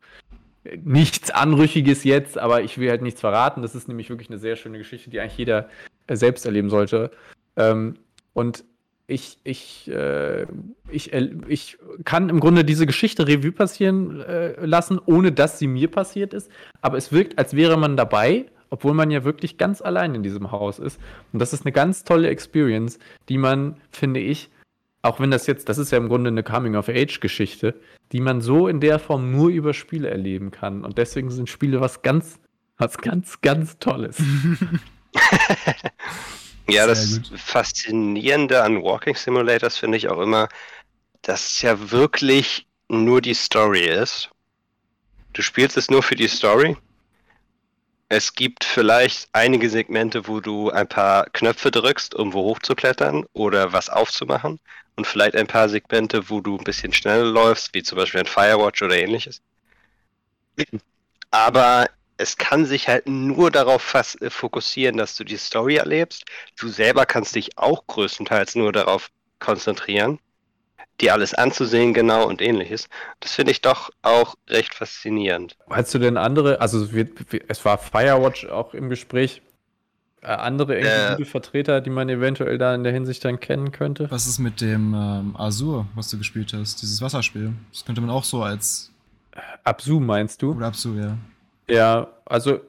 [0.84, 3.62] Nichts Anrüchiges jetzt, aber ich will halt nichts verraten.
[3.62, 5.68] Das ist nämlich wirklich eine sehr schöne Geschichte, die eigentlich jeder
[6.06, 7.10] äh, selbst erleben sollte.
[7.56, 7.94] Ähm,
[8.34, 8.64] und
[9.10, 10.46] ich, ich, äh,
[10.90, 11.12] ich,
[11.48, 16.32] ich kann im Grunde diese Geschichte Revue passieren äh, lassen, ohne dass sie mir passiert
[16.32, 16.50] ist.
[16.80, 20.52] Aber es wirkt, als wäre man dabei, obwohl man ja wirklich ganz allein in diesem
[20.52, 21.00] Haus ist.
[21.32, 22.98] Und das ist eine ganz tolle Experience,
[23.28, 24.48] die man, finde ich,
[25.02, 27.74] auch wenn das jetzt, das ist ja im Grunde eine Coming-of-Age-Geschichte,
[28.12, 30.84] die man so in der Form nur über Spiele erleben kann.
[30.84, 32.38] Und deswegen sind Spiele was ganz,
[32.76, 34.22] was ganz, ganz Tolles.
[36.68, 40.48] Ja, das Faszinierende an Walking Simulators finde ich auch immer,
[41.22, 44.30] dass es ja wirklich nur die Story ist.
[45.32, 46.76] Du spielst es nur für die Story.
[48.08, 53.72] Es gibt vielleicht einige Segmente, wo du ein paar Knöpfe drückst, um wo hochzuklettern oder
[53.72, 54.58] was aufzumachen.
[54.96, 58.26] Und vielleicht ein paar Segmente, wo du ein bisschen schneller läufst, wie zum Beispiel ein
[58.26, 59.40] Firewatch oder ähnliches.
[61.30, 61.88] Aber
[62.20, 66.24] es kann sich halt nur darauf fast, äh, fokussieren, dass du die Story erlebst.
[66.58, 70.18] Du selber kannst dich auch größtenteils nur darauf konzentrieren,
[71.00, 72.88] dir alles anzusehen, genau und ähnliches.
[73.20, 75.56] Das finde ich doch auch recht faszinierend.
[75.70, 76.86] Hast du denn andere, also
[77.48, 79.40] es war Firewatch auch im Gespräch,
[80.20, 84.10] äh, andere äh, Vertreter, die man eventuell da in der Hinsicht dann kennen könnte?
[84.10, 87.54] Was ist mit dem ähm, Azur, was du gespielt hast, dieses Wasserspiel?
[87.72, 88.92] Das könnte man auch so als.
[89.64, 90.52] Absu meinst du?
[90.52, 91.16] Oder Absu, ja.
[91.70, 92.60] Ja, also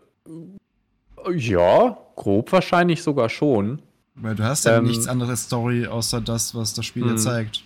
[1.35, 3.81] ja, grob wahrscheinlich sogar schon.
[4.15, 7.17] Weil du hast ja ähm, nichts anderes Story außer das, was das Spiel dir hm.
[7.17, 7.63] zeigt.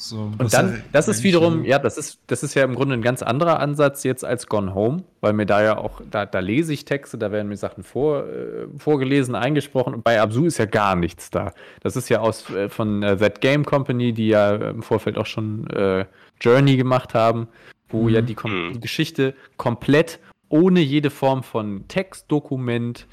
[0.00, 2.94] So, und dann, ja das ist wiederum, ja, das ist, das ist ja im Grunde
[2.94, 6.38] ein ganz anderer Ansatz jetzt als Gone Home, weil mir da ja auch, da, da
[6.38, 10.58] lese ich Texte, da werden mir Sachen vor, äh, vorgelesen, eingesprochen und bei Absu ist
[10.58, 11.52] ja gar nichts da.
[11.80, 15.26] Das ist ja aus äh, von äh, That Game Company, die ja im Vorfeld auch
[15.26, 16.04] schon äh,
[16.40, 17.48] Journey gemacht haben,
[17.88, 18.08] wo mhm.
[18.10, 18.80] ja die, die mhm.
[18.80, 23.06] Geschichte komplett ohne jede Form von Text, Dokument,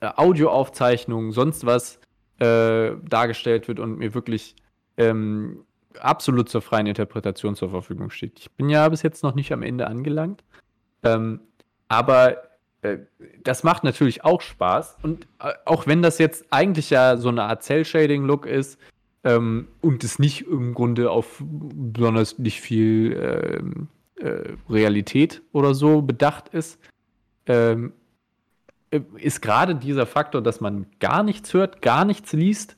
[0.00, 2.00] äh, Audioaufzeichnung, sonst was
[2.38, 4.54] äh, dargestellt wird und mir wirklich
[4.96, 5.64] ähm,
[6.00, 8.38] absolut zur freien Interpretation zur Verfügung steht.
[8.38, 10.44] Ich bin ja bis jetzt noch nicht am Ende angelangt,
[11.02, 11.40] ähm,
[11.88, 12.36] aber
[12.82, 12.98] äh,
[13.42, 17.44] das macht natürlich auch Spaß und äh, auch wenn das jetzt eigentlich ja so eine
[17.44, 18.78] Art Cell-Shading-Look ist
[19.24, 23.88] ähm, und es nicht im Grunde auf besonders nicht viel ähm,
[24.20, 26.78] äh, Realität oder so bedacht ist,
[27.46, 27.92] ähm,
[28.90, 32.76] äh, ist gerade dieser Faktor, dass man gar nichts hört, gar nichts liest,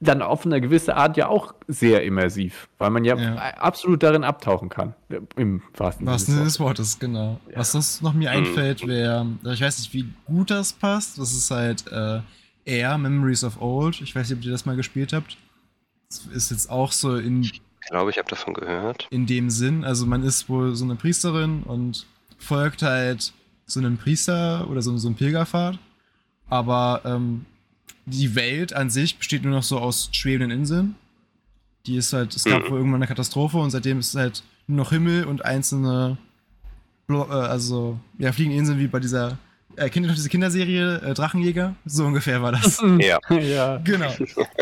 [0.00, 3.34] dann auf eine gewisse Art ja auch sehr immersiv, weil man ja, ja.
[3.36, 4.94] absolut darin abtauchen kann.
[5.36, 7.38] Im wahrsten Sinne des Wortes, genau.
[7.50, 7.58] Ja.
[7.58, 11.18] Was sonst noch mir einfällt, wäre, ich weiß nicht, wie gut das passt.
[11.18, 12.20] Das ist halt äh,
[12.64, 14.00] Air, Memories of Old.
[14.00, 15.36] Ich weiß nicht, ob ihr das mal gespielt habt.
[16.08, 17.50] Das ist jetzt auch so in
[17.90, 19.06] glaube, ich habe davon gehört.
[19.10, 22.06] In dem Sinn, also man ist wohl so eine Priesterin und
[22.38, 23.32] folgt halt
[23.66, 25.78] so einem Priester oder so, so einem Pilgerpfad.
[26.48, 27.44] Aber ähm,
[28.06, 30.94] die Welt an sich besteht nur noch so aus schwebenden Inseln.
[31.86, 32.70] Die ist halt, es gab mhm.
[32.70, 36.18] wohl irgendwann eine Katastrophe und seitdem ist es halt nur noch Himmel und einzelne,
[37.06, 39.38] Blo äh, also ja, fliegende Inseln wie bei dieser
[39.76, 41.74] äh, kennt ihr noch diese Kinderserie äh, Drachenjäger?
[41.84, 42.82] So ungefähr war das.
[42.98, 43.18] Ja.
[43.30, 43.78] ja.
[43.78, 44.12] Genau.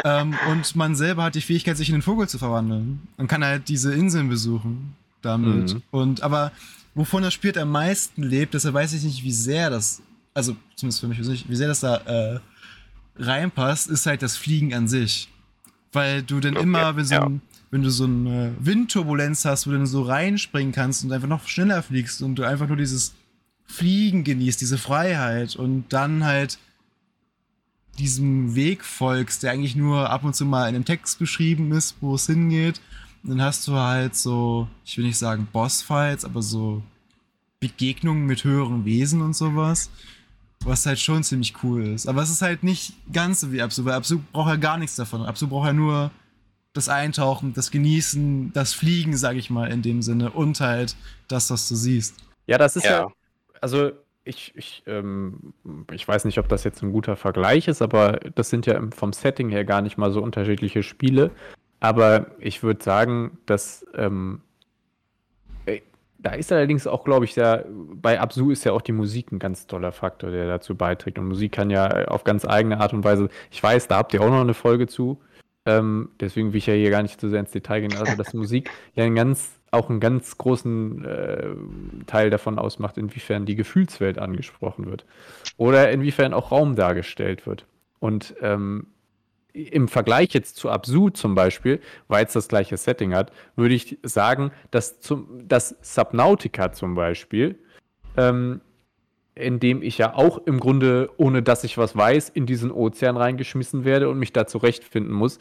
[0.04, 3.00] ähm, und man selber hat die Fähigkeit, sich in einen Vogel zu verwandeln.
[3.16, 5.74] Und kann halt diese Inseln besuchen damit.
[5.74, 5.82] Mhm.
[5.90, 6.52] Und aber
[6.94, 10.02] wovon das Spiel am meisten lebt, deshalb weiß ich nicht, wie sehr das,
[10.34, 12.40] also zumindest für mich persönlich, wie sehr das da äh,
[13.18, 15.28] reinpasst, ist halt das Fliegen an sich.
[15.92, 16.62] Weil du dann okay.
[16.62, 17.24] immer, wenn, so ja.
[17.24, 17.40] ein,
[17.70, 21.48] wenn du so eine Windturbulenz hast, wo du dann so reinspringen kannst und einfach noch
[21.48, 23.14] schneller fliegst und du einfach nur dieses
[23.68, 26.58] Fliegen genießt, diese Freiheit und dann halt
[27.98, 31.96] diesem Weg folgst, der eigentlich nur ab und zu mal in einem Text beschrieben ist,
[32.00, 32.80] wo es hingeht.
[33.22, 36.82] Und dann hast du halt so, ich will nicht sagen Bossfights, aber so
[37.60, 39.90] Begegnungen mit höheren Wesen und sowas.
[40.64, 42.08] Was halt schon ziemlich cool ist.
[42.08, 44.96] Aber es ist halt nicht ganz so wie Absu, weil Absu braucht ja gar nichts
[44.96, 45.22] davon.
[45.22, 46.10] Absu braucht ja nur
[46.72, 50.30] das Eintauchen, das Genießen, das Fliegen, sag ich mal, in dem Sinne.
[50.30, 50.96] Und halt
[51.28, 52.14] das, was du siehst.
[52.46, 53.08] Ja, das ist ja, ja
[53.60, 53.92] also
[54.24, 55.54] ich, ich, ähm,
[55.92, 59.12] ich weiß nicht, ob das jetzt ein guter Vergleich ist, aber das sind ja vom
[59.12, 61.30] Setting her gar nicht mal so unterschiedliche Spiele.
[61.80, 64.42] Aber ich würde sagen, dass ähm,
[65.66, 65.80] äh,
[66.18, 69.38] da ist allerdings auch, glaube ich, sehr, bei Absu ist ja auch die Musik ein
[69.38, 71.18] ganz toller Faktor, der dazu beiträgt.
[71.18, 74.20] Und Musik kann ja auf ganz eigene Art und Weise, ich weiß, da habt ihr
[74.20, 75.20] auch noch eine Folge zu,
[75.64, 78.34] ähm, deswegen will ich ja hier gar nicht zu sehr ins Detail gehen, also dass
[78.34, 81.46] Musik ja ein ganz auch einen ganz großen äh,
[82.06, 85.04] Teil davon ausmacht, inwiefern die Gefühlswelt angesprochen wird
[85.56, 87.66] oder inwiefern auch Raum dargestellt wird.
[88.00, 88.86] Und ähm,
[89.52, 93.98] im Vergleich jetzt zu Absu zum Beispiel, weil es das gleiche Setting hat, würde ich
[94.02, 97.58] sagen, dass, zum, dass Subnautica zum Beispiel,
[98.16, 98.60] ähm,
[99.34, 103.16] in dem ich ja auch im Grunde, ohne dass ich was weiß, in diesen Ozean
[103.16, 105.38] reingeschmissen werde und mich da zurechtfinden muss,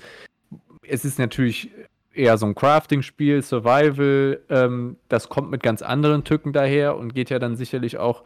[0.83, 1.69] es ist natürlich
[2.17, 4.41] eher so ein Crafting-Spiel, Survival.
[4.49, 8.23] Ähm, das kommt mit ganz anderen Tücken daher und geht ja dann sicherlich auch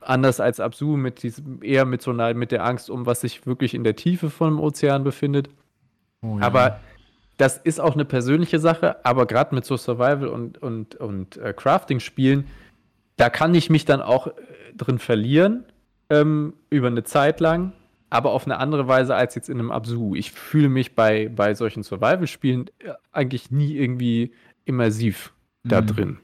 [0.00, 3.46] anders als Absu mit diesem, eher mit so einer, mit der Angst um, was sich
[3.46, 5.48] wirklich in der Tiefe vom Ozean befindet.
[6.22, 6.46] Oh, ja.
[6.46, 6.80] Aber
[7.36, 11.52] das ist auch eine persönliche Sache, aber gerade mit so Survival und, und, und äh,
[11.52, 12.46] Crafting-Spielen,
[13.16, 14.32] da kann ich mich dann auch äh,
[14.76, 15.64] drin verlieren,
[16.08, 17.72] ähm, über eine Zeit lang,
[18.10, 20.14] aber auf eine andere Weise als jetzt in einem Absu.
[20.14, 24.32] Ich fühle mich bei, bei solchen Survival-Spielen äh, eigentlich nie irgendwie
[24.64, 25.32] immersiv
[25.64, 25.86] da Mhm.
[25.86, 26.16] drin.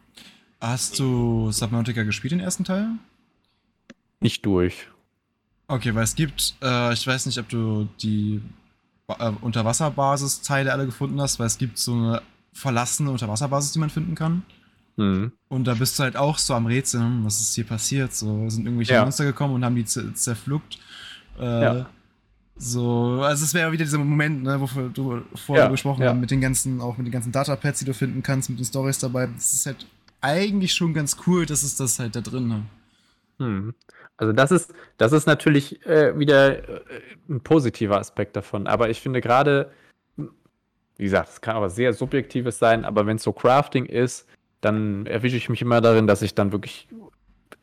[0.61, 2.87] Hast du Subnautica gespielt, den ersten Teil?
[4.21, 4.87] Nicht durch.
[5.67, 8.41] Okay, weil es gibt, äh, ich weiß nicht, ob du die
[9.09, 12.23] äh, Unterwasserbasisteile alle gefunden hast, weil es gibt so eine
[12.53, 14.43] verlassene Unterwasserbasis, die man finden kann.
[14.97, 15.33] Hm.
[15.49, 18.13] Und da bist du halt auch so am Rätseln, was ist hier passiert?
[18.15, 19.03] So sind irgendwelche Ja.
[19.03, 20.79] Monster gekommen und haben die zer- zerpflückt.
[21.39, 21.87] Äh, Ja.
[22.57, 26.11] So, also es wäre wieder dieser Moment, ne, wofür du vorher Ja, gesprochen ja.
[26.11, 28.65] haben, mit den ganzen, auch mit den ganzen Datapads, die du finden kannst, mit den
[28.67, 29.27] Stories dabei.
[29.27, 29.87] Das ist halt
[30.21, 32.61] eigentlich schon ganz cool, dass es das halt da drin hat.
[33.39, 33.75] Hm.
[34.17, 36.81] Also das ist, das ist natürlich äh, wieder äh,
[37.29, 38.69] ein positiver Aspekt davon.
[38.69, 39.73] Aber ich finde gerade,
[40.17, 44.29] wie gesagt, es kann aber sehr subjektives sein, aber wenn es so Crafting ist,
[44.61, 46.87] dann erwische ich mich immer darin, dass ich dann wirklich,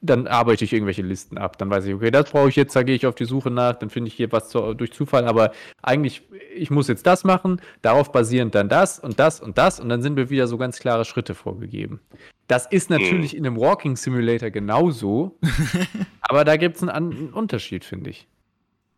[0.01, 1.57] dann arbeite ich irgendwelche Listen ab.
[1.57, 3.75] Dann weiß ich, okay, das brauche ich jetzt, da gehe ich auf die Suche nach,
[3.75, 6.23] dann finde ich hier was zu, durch Zufall, aber eigentlich,
[6.55, 10.01] ich muss jetzt das machen, darauf basierend dann das und das und das und dann
[10.01, 11.99] sind mir wieder so ganz klare Schritte vorgegeben.
[12.47, 15.37] Das ist natürlich in einem Walking Simulator genauso,
[16.21, 18.27] aber da gibt es einen, einen Unterschied, finde ich.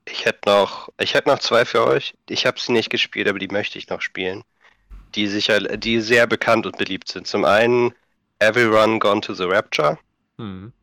[0.06, 2.16] Ich hätte noch, ich hätte noch zwei für euch.
[2.28, 4.44] Ich habe sie nicht gespielt, aber die möchte ich noch spielen.
[5.16, 7.28] Die sicher, die sehr bekannt und beliebt sind.
[7.28, 7.94] Zum einen
[8.40, 10.00] Everyone Gone to the Rapture.
[10.38, 10.74] Hm.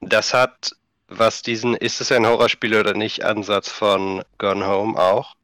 [0.00, 0.72] Das hat,
[1.08, 5.36] was diesen, ist es ein Horrorspiel oder nicht, Ansatz von Gone Home auch.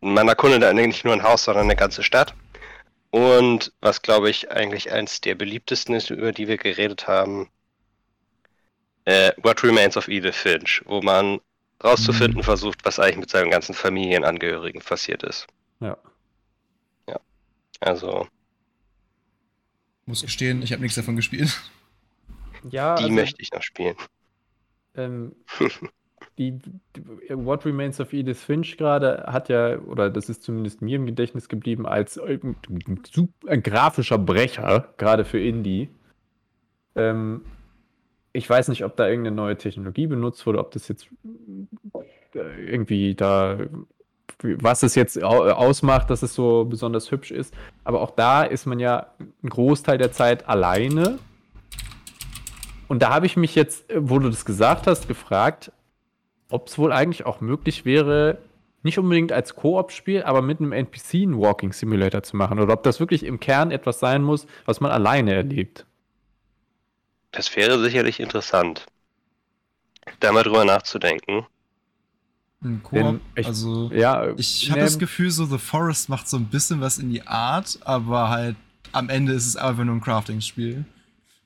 [0.00, 2.34] Man erkundet nicht nur ein Haus, sondern eine ganze Stadt.
[3.10, 7.50] Und was, glaube ich, eigentlich eins der beliebtesten ist, über die wir geredet haben,
[9.04, 11.40] äh, What Remains of Edith Finch, wo man
[11.82, 15.46] rauszufinden versucht, was eigentlich mit seinen ganzen Familienangehörigen passiert ist.
[15.80, 15.96] Ja.
[17.80, 18.28] Also,
[20.04, 21.58] Muss gestehen, ich habe nichts davon gespielt.
[22.68, 23.96] Ja, die also, möchte ich noch spielen.
[24.96, 25.32] ähm,
[26.38, 26.52] die,
[26.96, 31.06] die What Remains of Edith Finch gerade hat ja, oder das ist zumindest mir im
[31.06, 32.56] Gedächtnis geblieben, als ein,
[33.46, 35.88] ein grafischer Brecher, gerade für Indie.
[36.96, 37.42] Ähm,
[38.32, 41.08] ich weiß nicht, ob da irgendeine neue Technologie benutzt wurde, ob das jetzt
[42.34, 43.58] äh, irgendwie da,
[44.42, 47.54] was es jetzt au- ausmacht, dass es so besonders hübsch ist.
[47.84, 51.18] Aber auch da ist man ja einen Großteil der Zeit alleine.
[52.90, 55.70] Und da habe ich mich jetzt, äh, wo du das gesagt hast, gefragt,
[56.48, 58.38] ob es wohl eigentlich auch möglich wäre,
[58.82, 62.58] nicht unbedingt als Koop-Spiel, aber mit einem NPC einen Walking Simulator zu machen.
[62.58, 65.86] Oder ob das wirklich im Kern etwas sein muss, was man alleine erlebt.
[67.30, 68.86] Das wäre sicherlich interessant,
[70.18, 71.46] da mal drüber nachzudenken.
[72.64, 76.38] Ein Koop, ich- also Ja, ich habe ne, das Gefühl, so The Forest macht so
[76.38, 78.56] ein bisschen was in die Art, aber halt
[78.90, 80.84] am Ende ist es einfach nur ein Crafting-Spiel.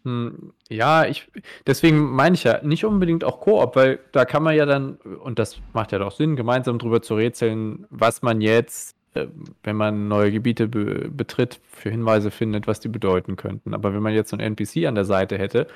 [0.04, 1.28] Hm, Ja, ich,
[1.66, 5.38] deswegen meine ich ja nicht unbedingt auch Koop, weil da kann man ja dann, und
[5.38, 9.26] das macht ja doch Sinn, gemeinsam drüber zu rätseln, was man jetzt, äh,
[9.62, 13.72] wenn man neue Gebiete be betritt, für Hinweise findet, was die bedeuten könnten.
[13.74, 15.68] Aber wenn man jetzt so einen NPC an der Seite hätte,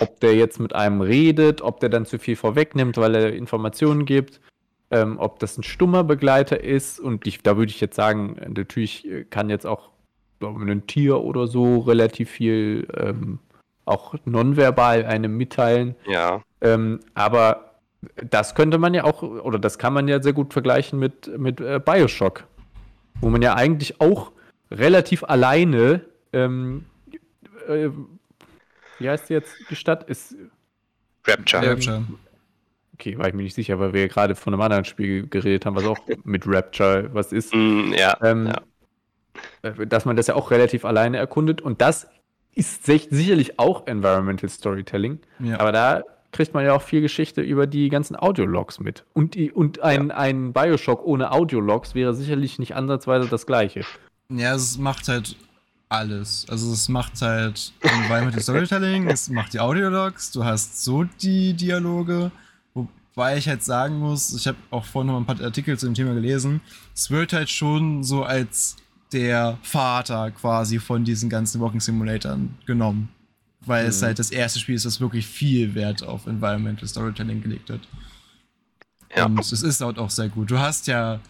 [0.00, 4.04] ob der jetzt mit einem redet, ob der dann zu viel vorwegnimmt, weil er Informationen
[4.04, 4.40] gibt,
[4.90, 9.08] ähm, ob das ein stummer Begleiter ist, und ich, da würde ich jetzt sagen, natürlich
[9.30, 9.90] kann jetzt auch
[10.40, 13.38] ein Tier oder so relativ viel ähm,
[13.86, 15.96] auch nonverbal einem mitteilen.
[16.06, 17.76] Ja, Ähm, aber
[18.30, 21.60] das könnte man ja auch, oder das kann man ja sehr gut vergleichen mit, mit
[21.60, 22.44] äh, Bioshock,
[23.20, 24.32] wo man ja eigentlich auch
[24.70, 26.86] relativ alleine, ähm,
[27.68, 27.90] äh,
[28.98, 30.04] wie heißt die jetzt die Stadt?
[30.08, 30.34] Ist,
[31.26, 31.62] Rapture.
[31.64, 32.04] Ähm, Rapture.
[32.94, 35.66] okay, war ich mir nicht sicher, weil wir ja gerade von einem anderen Spiel geredet
[35.66, 37.54] haben, was auch mit Rapture was ist.
[37.54, 38.62] Mm, ja, Ähm, ja.
[39.62, 42.08] äh, Dass man das ja auch relativ alleine erkundet und das
[42.56, 45.20] ist sich- sicherlich auch Environmental Storytelling.
[45.38, 45.60] Ja.
[45.60, 46.02] Aber da
[46.32, 49.04] kriegt man ja auch viel Geschichte über die ganzen Audiologs mit.
[49.14, 53.82] Und, die, und ein, ein Bioshock ohne Audiologs wäre sicherlich nicht ansatzweise das gleiche.
[54.28, 55.36] Ja, es macht halt
[55.88, 56.46] alles.
[56.50, 62.32] Also es macht halt Environmental Storytelling, es macht die Audiologs, du hast so die Dialoge,
[62.74, 65.94] wobei ich halt sagen muss, ich habe auch vorhin noch ein paar Artikel zu dem
[65.94, 66.60] Thema gelesen,
[66.92, 68.76] es wird halt schon so als
[69.12, 73.08] der Vater quasi von diesen ganzen Walking Simulatoren genommen.
[73.60, 74.06] Weil es Mhm.
[74.06, 77.80] halt das erste Spiel ist, das wirklich viel Wert auf Environmental Storytelling gelegt hat.
[79.16, 79.26] Ja.
[79.26, 80.50] Und es ist halt auch sehr gut.
[80.50, 81.20] Du hast ja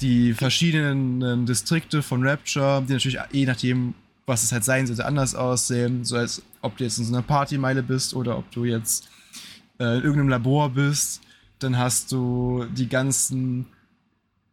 [0.00, 3.94] die verschiedenen Distrikte von Rapture, die natürlich je nachdem,
[4.26, 6.04] was es halt sein sollte, anders aussehen.
[6.04, 9.08] So als ob du jetzt in so einer Partymeile bist oder ob du jetzt
[9.78, 11.20] äh, in irgendeinem Labor bist.
[11.58, 13.66] Dann hast du die ganzen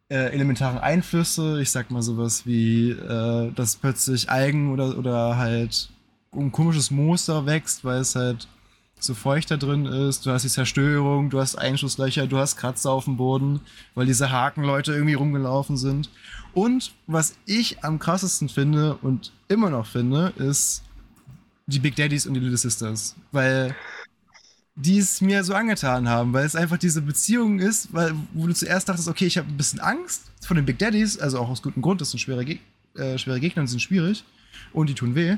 [0.08, 1.60] äh, elementaren Einflüsse.
[1.60, 5.90] Ich sag mal sowas wie, äh, dass plötzlich Algen oder, oder halt
[6.32, 8.48] ein komisches Moos da wächst, weil es halt
[9.00, 10.26] so feucht da drin ist.
[10.26, 13.60] Du hast die Zerstörung, du hast Einschusslöcher, du hast Kratzer auf dem Boden,
[13.94, 16.10] weil diese Hakenleute irgendwie rumgelaufen sind.
[16.54, 20.82] Und was ich am krassesten finde und immer noch finde, ist
[21.66, 23.14] die Big Daddies und die Little Sisters.
[23.30, 23.76] Weil
[24.80, 28.54] die es mir so angetan haben, weil es einfach diese Beziehung ist, weil, wo du
[28.54, 31.62] zuerst dachtest, okay, ich habe ein bisschen Angst vor den Big Daddies, also auch aus
[31.62, 32.60] gutem Grund, das sind schwere, Geg
[32.94, 34.24] äh, schwere Gegner, die sind schwierig
[34.72, 35.36] und die tun weh.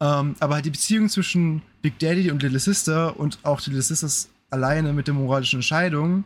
[0.00, 3.82] Ähm, aber halt die Beziehung zwischen Big Daddy und Little Sister und auch die Little
[3.82, 6.24] Sisters alleine mit der moralischen Entscheidung,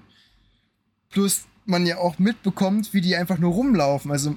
[1.11, 4.11] plus man ja auch mitbekommt, wie die einfach nur rumlaufen.
[4.11, 4.37] Also,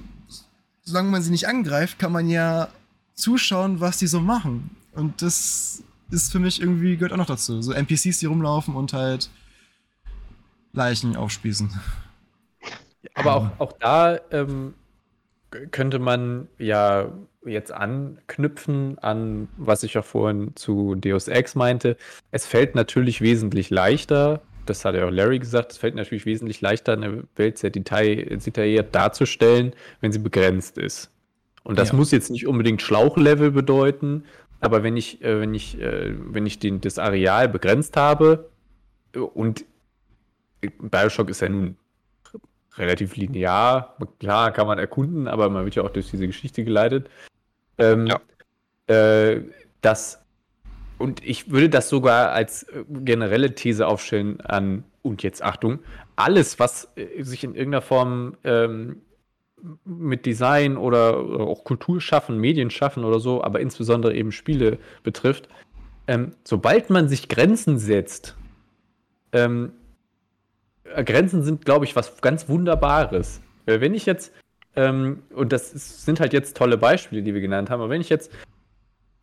[0.82, 2.68] solange man sie nicht angreift, kann man ja
[3.14, 4.70] zuschauen, was die so machen.
[4.92, 7.60] Und das ist für mich irgendwie, gehört auch noch dazu.
[7.62, 9.30] So NPCs, die rumlaufen und halt
[10.72, 11.70] Leichen aufspießen.
[13.14, 14.74] Aber auch, auch da ähm,
[15.70, 17.10] könnte man ja
[17.44, 21.96] jetzt anknüpfen an, was ich auch vorhin zu Deus Ex meinte.
[22.30, 26.60] Es fällt natürlich wesentlich leichter, das hat ja auch Larry gesagt, es fällt natürlich wesentlich
[26.60, 31.10] leichter, eine Welt sehr detailliert darzustellen, wenn sie begrenzt ist.
[31.64, 31.96] Und das ja.
[31.96, 34.24] muss jetzt nicht unbedingt Schlauchlevel bedeuten,
[34.60, 38.50] aber wenn ich, äh, wenn ich, äh, wenn ich den, das Areal begrenzt habe
[39.12, 39.64] und
[40.60, 41.76] Bioshock ist ja nun
[42.76, 47.08] relativ linear, klar kann man erkunden, aber man wird ja auch durch diese Geschichte geleitet.
[47.78, 48.20] Ähm, ja.
[48.86, 49.42] äh,
[49.80, 50.20] das
[50.98, 55.78] und ich würde das sogar als äh, generelle These aufstellen an, und jetzt Achtung,
[56.16, 59.00] alles, was äh, sich in irgendeiner Form ähm,
[59.84, 65.48] mit Design oder, auch Kultur schaffen, Medien schaffen oder so, aber insbesondere eben Spiele betrifft,
[66.06, 68.36] ähm, sobald man sich Grenzen setzt,
[69.32, 69.72] ähm,
[70.84, 73.40] äh, Grenzen sind, glaube ich, was ganz Wunderbares.
[73.66, 74.32] Weil wenn ich jetzt,
[74.76, 78.00] ähm, und das ist, sind halt jetzt tolle Beispiele, die wir genannt haben, aber wenn
[78.00, 78.32] ich jetzt,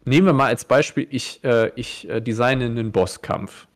[0.05, 3.67] nehmen wir mal als Beispiel, ich, äh, ich äh, designe einen Bosskampf.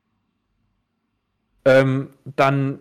[1.66, 2.80] Ähm, dann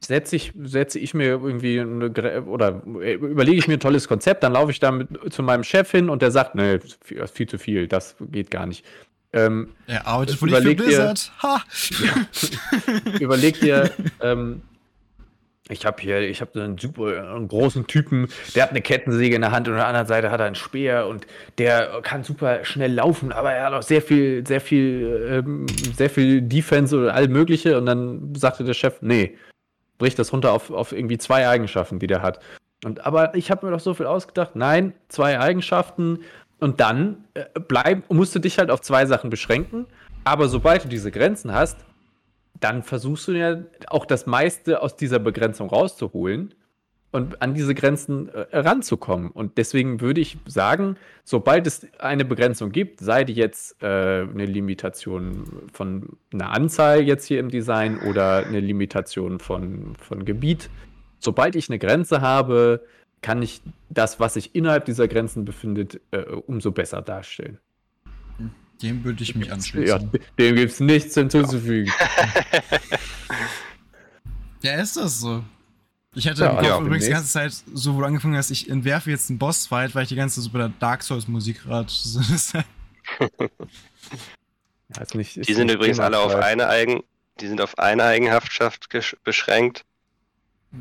[0.00, 4.42] setze ich, setze ich mir irgendwie eine, oder äh, überlege ich mir ein tolles Konzept,
[4.42, 7.58] dann laufe ich damit zu meinem Chef hin und der sagt, nee, viel, viel zu
[7.58, 8.84] viel, das geht gar nicht.
[9.32, 11.32] Ähm, er arbeitet wohl nicht für Blizzard.
[11.42, 11.62] Ha!
[13.20, 13.90] überleg dir,
[14.20, 14.62] ähm,
[15.68, 19.42] ich habe hier, ich habe einen super einen großen Typen, der hat eine Kettensäge in
[19.42, 21.26] der Hand und an der anderen Seite hat er einen Speer und
[21.58, 26.10] der kann super schnell laufen, aber er hat auch sehr viel, sehr viel, ähm, sehr
[26.10, 29.36] viel Defense oder all mögliche und dann sagte der Chef, nee,
[30.00, 32.40] bricht das runter auf, auf irgendwie zwei Eigenschaften, die der hat.
[32.84, 36.20] Und aber ich habe mir doch so viel ausgedacht, nein, zwei Eigenschaften,
[36.60, 39.86] und dann äh, bleib, musst du dich halt auf zwei Sachen beschränken.
[40.24, 41.78] Aber sobald du diese Grenzen hast,
[42.60, 46.54] dann versuchst du ja auch das meiste aus dieser Begrenzung rauszuholen
[47.12, 49.30] und an diese Grenzen äh, ranzukommen.
[49.30, 54.46] Und deswegen würde ich sagen, sobald es eine Begrenzung gibt, sei die jetzt äh, eine
[54.46, 60.70] Limitation von einer Anzahl jetzt hier im Design oder eine Limitation von, von Gebiet,
[61.18, 62.84] sobald ich eine Grenze habe,
[63.22, 67.58] kann ich das, was sich innerhalb dieser Grenzen befindet, äh, umso besser darstellen.
[68.82, 69.86] Dem würde ich mich anschließen.
[69.86, 71.92] Ja, dem gibt es nichts hinzuzufügen.
[74.62, 75.44] ja, ist das so.
[76.14, 79.10] Ich hätte ja, ja, übrigens die ganze Zeit, so wo du angefangen hast, ich entwerfe
[79.10, 81.86] jetzt einen Bossfight, weil ich die ganze Zeit so bei der Dark Souls Musik gerade.
[83.20, 87.02] ja, nicht, die sind übrigens alle auf eine Eigen,
[87.40, 88.88] die sind auf eine Eigenschaft
[89.24, 89.84] beschränkt.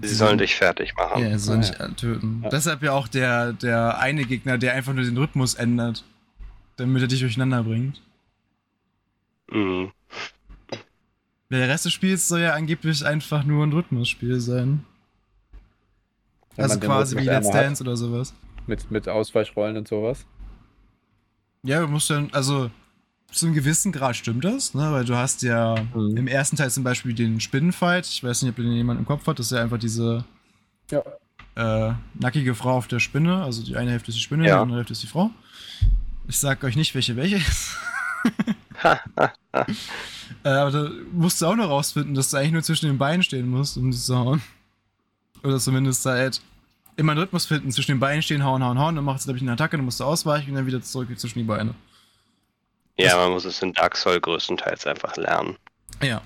[0.01, 1.23] Sie sollen dich fertig machen.
[1.23, 1.87] Ja, sie sollen dich ja.
[1.89, 2.41] töten.
[2.43, 2.49] Ja.
[2.49, 6.03] Deshalb ja auch der, der eine Gegner, der einfach nur den Rhythmus ändert,
[6.77, 8.01] damit er dich durcheinander bringt.
[9.49, 9.91] Mhm.
[11.49, 14.85] Der Rest des Spiels soll ja angeblich einfach nur ein Rhythmusspiel sein.
[16.55, 18.33] Wenn also quasi wie Let's Dance oder sowas.
[18.67, 20.25] Mit, mit Ausweichrollen und sowas.
[21.63, 22.69] Ja, du musst dann, also
[23.31, 24.91] zu einem gewissen Grad stimmt das, ne?
[24.91, 26.17] weil du hast ja mhm.
[26.17, 28.07] im ersten Teil zum Beispiel den Spinnenfight.
[28.07, 29.39] Ich weiß nicht, ob den jemand im Kopf hat.
[29.39, 30.23] Das ist ja einfach diese
[30.89, 31.03] ja.
[31.55, 33.43] äh, nackige Frau auf der Spinne.
[33.43, 34.55] Also die eine Hälfte ist die Spinne, ja.
[34.55, 35.29] die andere Hälfte ist die Frau.
[36.27, 37.77] Ich sag euch nicht, welche welche ist.
[38.83, 43.23] äh, aber da musst du auch noch rausfinden, dass du eigentlich nur zwischen den Beinen
[43.23, 44.41] stehen musst, um sie zu hauen.
[45.43, 46.41] Oder zumindest halt
[46.95, 49.37] immer einen Rhythmus finden, zwischen den Beinen stehen, hauen, hauen, hauen, dann macht es, glaube
[49.37, 51.73] ich, eine Attacke, dann musst du ausweichen und dann wieder zurück zwischen die Beine.
[52.97, 55.55] Ja, man muss es in Dark Souls größtenteils einfach lernen.
[56.01, 56.21] Ja.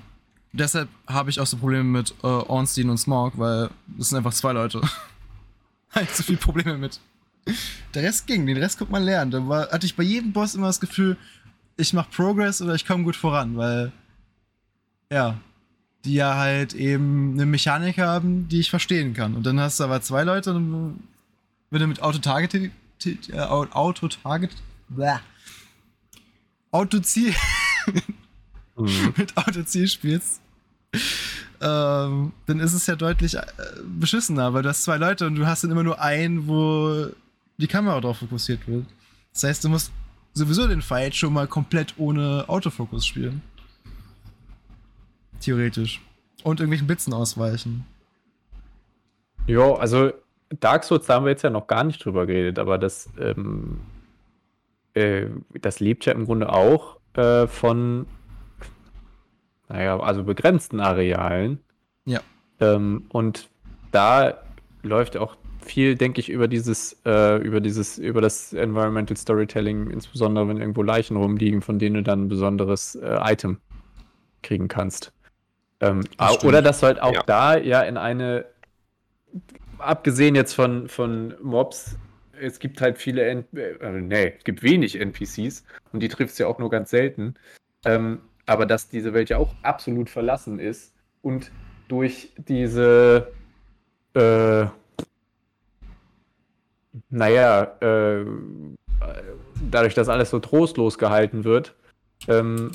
[0.51, 4.33] deshalb habe ich auch so Probleme mit äh, Ornstein und Smog, weil das sind einfach
[4.33, 4.81] zwei Leute.
[5.91, 6.99] Halt so viel Probleme mit.
[7.93, 9.29] Der Rest ging, den Rest konnte man lernen.
[9.29, 11.17] Da war, hatte ich bei jedem Boss immer das Gefühl,
[11.77, 13.91] ich mache Progress oder ich komme gut voran, weil
[15.11, 15.37] ja,
[16.05, 19.35] die ja halt eben eine Mechanik haben, die ich verstehen kann.
[19.35, 20.99] Und dann hast du aber zwei Leute, und
[21.69, 22.71] wenn du mit Auto-Target,
[23.05, 24.51] äh, Auto-Target,
[26.71, 27.33] Autoziel,
[28.75, 29.13] Mhm.
[29.17, 30.41] mit Autoziel spielst,
[31.61, 33.43] ähm, dann ist es ja deutlich äh,
[33.99, 37.07] beschissener, weil du hast zwei Leute und du hast dann immer nur einen, wo
[37.57, 38.85] die Kamera drauf fokussiert wird.
[39.33, 39.91] Das heißt, du musst
[40.33, 43.41] sowieso den Fight schon mal komplett ohne Autofokus spielen.
[45.43, 46.01] Theoretisch.
[46.43, 47.85] Und irgendwelchen Blitzen ausweichen.
[49.45, 50.11] Ja, also
[50.59, 53.79] Dark Souls, da haben wir jetzt ja noch gar nicht drüber geredet, aber das, ähm,
[54.93, 55.25] äh,
[55.61, 58.05] das lebt ja im Grunde auch äh, von,
[59.67, 61.59] naja, also begrenzten Arealen.
[62.05, 62.21] Ja.
[62.59, 63.49] Ähm, und
[63.91, 64.35] da
[64.81, 70.47] läuft auch viel, denke ich, über dieses, äh, über dieses, über das Environmental Storytelling, insbesondere
[70.47, 73.57] wenn irgendwo Leichen rumliegen, von denen du dann ein besonderes äh, Item
[74.41, 75.13] kriegen kannst.
[75.83, 76.43] Ähm, Das stimmt.
[76.45, 77.23] oder dass halt auch Ja.
[77.23, 78.45] da ja in eine,
[79.77, 81.97] abgesehen jetzt von, von Mobs,
[82.39, 86.43] es gibt halt viele, N äh, nee, es gibt wenig NPCs und die triffst du
[86.43, 87.35] ja auch nur ganz selten.
[87.85, 91.51] Ähm, aber dass diese Welt ja auch absolut verlassen ist und
[91.89, 93.27] durch diese,
[94.13, 94.65] äh,
[97.09, 98.25] naja, äh,
[99.69, 101.75] dadurch, dass alles so trostlos gehalten wird,
[102.27, 102.71] ähm,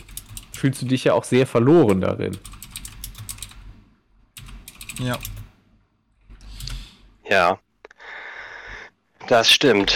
[0.52, 2.36] fühlst du dich ja auch sehr verloren darin.
[4.98, 5.18] Ja.
[7.28, 7.58] Ja.
[9.28, 9.94] Das stimmt.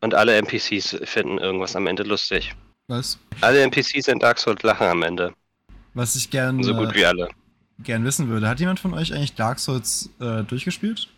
[0.00, 2.54] Und alle NPCs finden irgendwas am Ende lustig.
[2.88, 3.18] Was?
[3.40, 5.32] Alle NPCs in Dark Souls lachen am Ende.
[5.94, 7.28] Was ich gern, So gut äh, wie alle.
[7.78, 8.48] gern wissen würde.
[8.48, 11.08] Hat jemand von euch eigentlich Dark Souls äh, durchgespielt?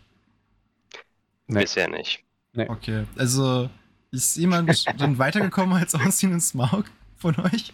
[1.46, 1.60] Nee.
[1.62, 2.22] Bisher nicht.
[2.56, 3.04] Okay.
[3.16, 3.68] Also,
[4.10, 6.84] ist jemand dann weitergekommen als Austin und Smaug
[7.16, 7.72] von euch?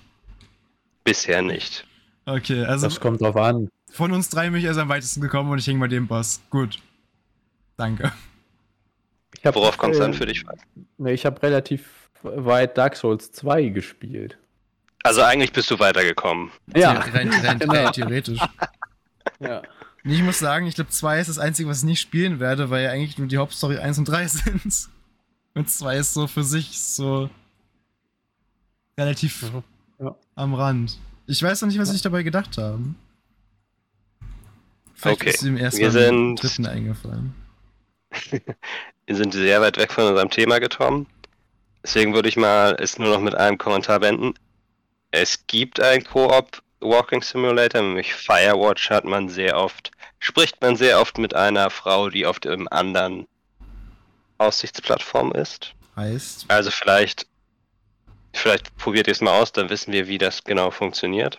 [1.05, 1.85] Bisher nicht.
[2.27, 3.69] Okay, also Das kommt drauf an.
[3.91, 6.41] von uns drei bin ich erst am weitesten gekommen und ich hänge bei dem Boss.
[6.51, 6.79] Gut.
[7.77, 8.13] Danke.
[9.39, 10.45] Ich hab, Worauf kommt es äh, an für dich?
[10.99, 14.37] Nee, ich habe relativ weit Dark Souls 2 gespielt.
[15.03, 16.51] Also eigentlich bist du weitergekommen.
[16.75, 17.73] The- rein, rein, genau.
[17.73, 18.41] rein theoretisch.
[19.39, 19.63] Ja.
[20.03, 22.69] Nee, Ich muss sagen, ich glaube, 2 ist das Einzige, was ich nicht spielen werde,
[22.69, 24.89] weil ja eigentlich nur die Hauptstory 1 und 3 sind.
[25.55, 27.31] Und 2 ist so für sich so
[28.99, 29.63] relativ Mhm.
[29.99, 30.15] Ja.
[30.35, 30.99] am Rand.
[31.31, 32.97] Ich weiß noch nicht, was sie sich dabei gedacht haben.
[34.95, 37.35] Vielleicht Okay, ist dem ersten wir sind- dritten eingefallen.
[39.07, 41.07] Wir sind sehr weit weg von unserem Thema gekommen.
[41.83, 44.35] Deswegen würde ich mal es nur noch mit einem Kommentar beenden.
[45.11, 51.01] Es gibt ein Koop Walking Simulator, nämlich Firewatch hat man sehr oft, spricht man sehr
[51.01, 53.27] oft mit einer Frau, die auf dem anderen
[54.39, 55.75] Aussichtsplattform ist.
[55.97, 57.27] Heißt, Also vielleicht,
[58.33, 61.39] vielleicht probiert ihr es mal aus, dann wissen wir, wie das genau funktioniert.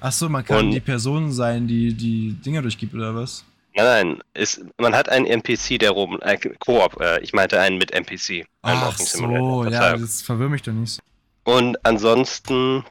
[0.00, 3.44] ach so, man kann Und- die Person sein, die die Dinger durchgibt oder was?
[3.74, 7.76] Nein, nein, es, man hat einen NPC, der rum, äh, Koop, äh, ich meinte einen
[7.76, 8.46] mit NPC.
[8.62, 10.98] Einen Ach so, Simulator, ja, das verwirrt mich doch nicht.
[11.44, 12.84] Und ansonsten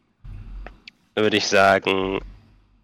[1.16, 2.20] würde ich sagen,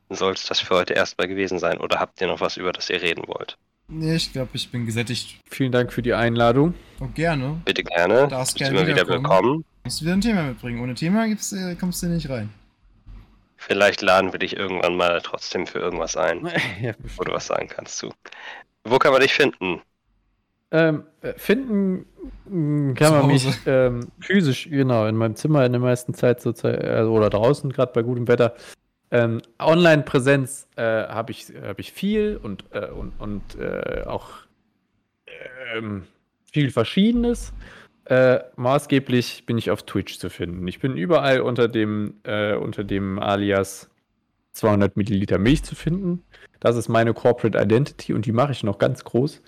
[0.09, 1.77] soll es das für heute erstmal gewesen sein.
[1.79, 3.55] Oder habt ihr noch was, über das ihr reden wollt?
[3.87, 5.37] Nee, ich glaube, ich bin gesättigt.
[5.49, 6.73] Vielen Dank für die Einladung.
[6.99, 7.61] Und gerne.
[7.65, 8.27] Bitte gerne.
[8.29, 9.63] Darfst Bist gerne immer wieder willkommen.
[9.83, 10.81] Musst wieder ein Thema mitbringen.
[10.81, 12.49] Ohne Thema gibt's, äh, kommst du nicht rein.
[13.57, 16.49] Vielleicht laden wir dich irgendwann mal trotzdem für irgendwas ein,
[16.81, 18.11] ja, wo du was sagen kannst zu.
[18.83, 19.81] Wo kann man dich finden?
[20.71, 22.05] Ähm, äh, finden
[22.95, 26.51] kann Zu man mich ähm, physisch, genau, in meinem Zimmer in der meisten Zeit so,
[26.63, 28.55] äh, oder draußen, gerade bei gutem Wetter.
[29.11, 34.29] Ähm, Online-Präsenz äh, habe ich, hab ich viel und, äh, und, und äh, auch
[35.75, 36.07] ähm,
[36.51, 37.53] viel Verschiedenes.
[38.11, 40.67] Äh, maßgeblich bin ich auf Twitch zu finden.
[40.67, 43.89] Ich bin überall unter dem, äh, unter dem Alias
[44.51, 46.21] 200 Milliliter Milch zu finden.
[46.59, 49.41] Das ist meine Corporate Identity und die mache ich noch ganz groß.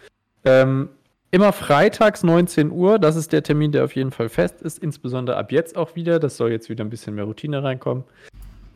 [0.45, 0.87] Ähm,
[1.29, 5.35] immer freitags 19 Uhr, das ist der Termin, der auf jeden Fall fest ist, insbesondere
[5.35, 6.19] ab jetzt auch wieder.
[6.19, 8.05] Das soll jetzt wieder ein bisschen mehr Routine reinkommen.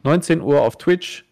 [0.04, 1.24] 19 Uhr auf twitch.tv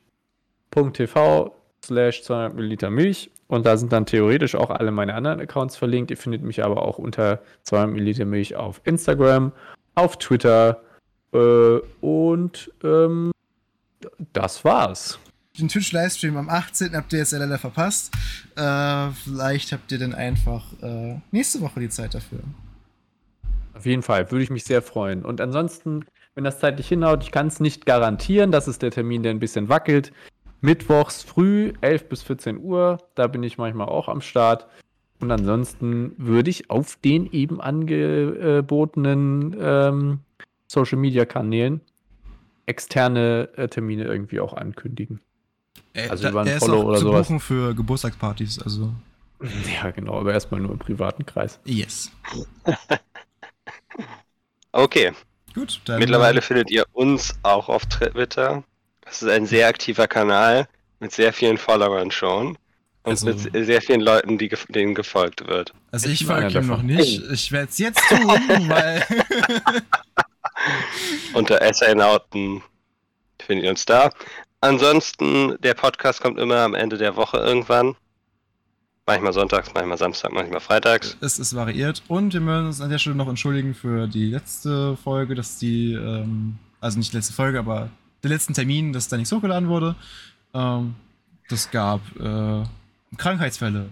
[1.83, 6.11] slash 200 Milliliter Milch und da sind dann theoretisch auch alle meine anderen Accounts verlinkt.
[6.11, 9.51] Ihr findet mich aber auch unter 200 Milliliter Milch auf Instagram,
[9.93, 10.81] auf Twitter
[11.33, 13.31] äh, und ähm,
[14.33, 15.19] das war's.
[15.57, 16.95] Den Twitch-Livestream am 18.
[16.95, 18.13] habt ihr jetzt leider verpasst.
[18.55, 22.39] Äh, vielleicht habt ihr dann einfach äh, nächste Woche die Zeit dafür.
[23.73, 25.23] Auf jeden Fall, würde ich mich sehr freuen.
[25.23, 29.23] Und ansonsten, wenn das zeitlich hinhaut, ich kann es nicht garantieren, das ist der Termin,
[29.23, 30.11] der ein bisschen wackelt.
[30.65, 32.97] Mittwochs früh, 11 bis 14 Uhr.
[33.15, 34.67] Da bin ich manchmal auch am Start.
[35.21, 40.19] Und ansonsten würde ich auf den eben angebotenen ähm,
[40.67, 41.79] Social Media Kanälen
[42.65, 45.21] externe äh, Termine irgendwie auch ankündigen.
[45.93, 47.27] Äh, Also da, über ein ist Follow auch oder zu sowas.
[47.27, 48.91] buchen für Geburtstagspartys, also
[49.83, 51.59] Ja, genau, aber erstmal nur im privaten Kreis.
[51.65, 52.11] yes.
[54.71, 55.13] Okay,
[55.53, 58.63] Gut, dann mittlerweile findet ihr uns auch auf Twitter.
[59.05, 60.67] Das ist ein sehr aktiver Kanal
[60.99, 62.57] mit sehr vielen Followern schon.
[63.03, 65.73] Und Also- mit sehr vielen Leuten, die, denen gefolgt wird.
[65.91, 67.21] Also ich Ich folge ihm noch nicht.
[67.31, 68.17] Ich werde es jetzt tun,
[68.69, 69.05] weil
[71.33, 72.63] Unter Essainauten
[73.39, 74.09] findet ihr uns da.
[74.61, 77.95] Ansonsten, der Podcast kommt immer am Ende der Woche irgendwann.
[79.05, 81.15] Manchmal sonntags, manchmal Samstag, manchmal freitags.
[81.21, 82.01] es ist variiert.
[82.07, 85.93] Und wir müssen uns an der Stelle noch entschuldigen für die letzte Folge, dass die,
[85.93, 87.89] ähm, also nicht die letzte Folge, aber
[88.23, 89.95] den letzten Termin, dass da nichts hochgeladen wurde.
[90.53, 90.95] Ähm,
[91.49, 92.63] das gab äh,
[93.17, 93.89] Krankheitsfälle.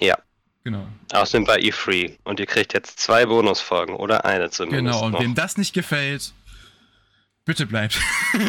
[0.00, 0.16] Ja.
[0.64, 0.86] Genau.
[1.12, 2.16] Außerdem bei E3.
[2.24, 4.96] Und ihr kriegt jetzt zwei Bonusfolgen oder eine zumindest.
[4.96, 5.20] Genau, und noch.
[5.20, 6.32] wem das nicht gefällt,
[7.44, 8.00] bitte bleibt.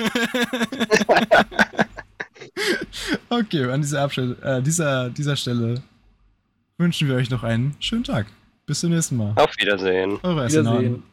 [3.29, 5.83] okay, an dieser, äh, dieser, dieser Stelle
[6.77, 8.27] wünschen wir euch noch einen schönen Tag.
[8.65, 9.33] Bis zum nächsten Mal.
[9.35, 10.17] Auf Wiedersehen.
[10.23, 10.49] Eure.
[10.49, 11.03] Wiedersehen.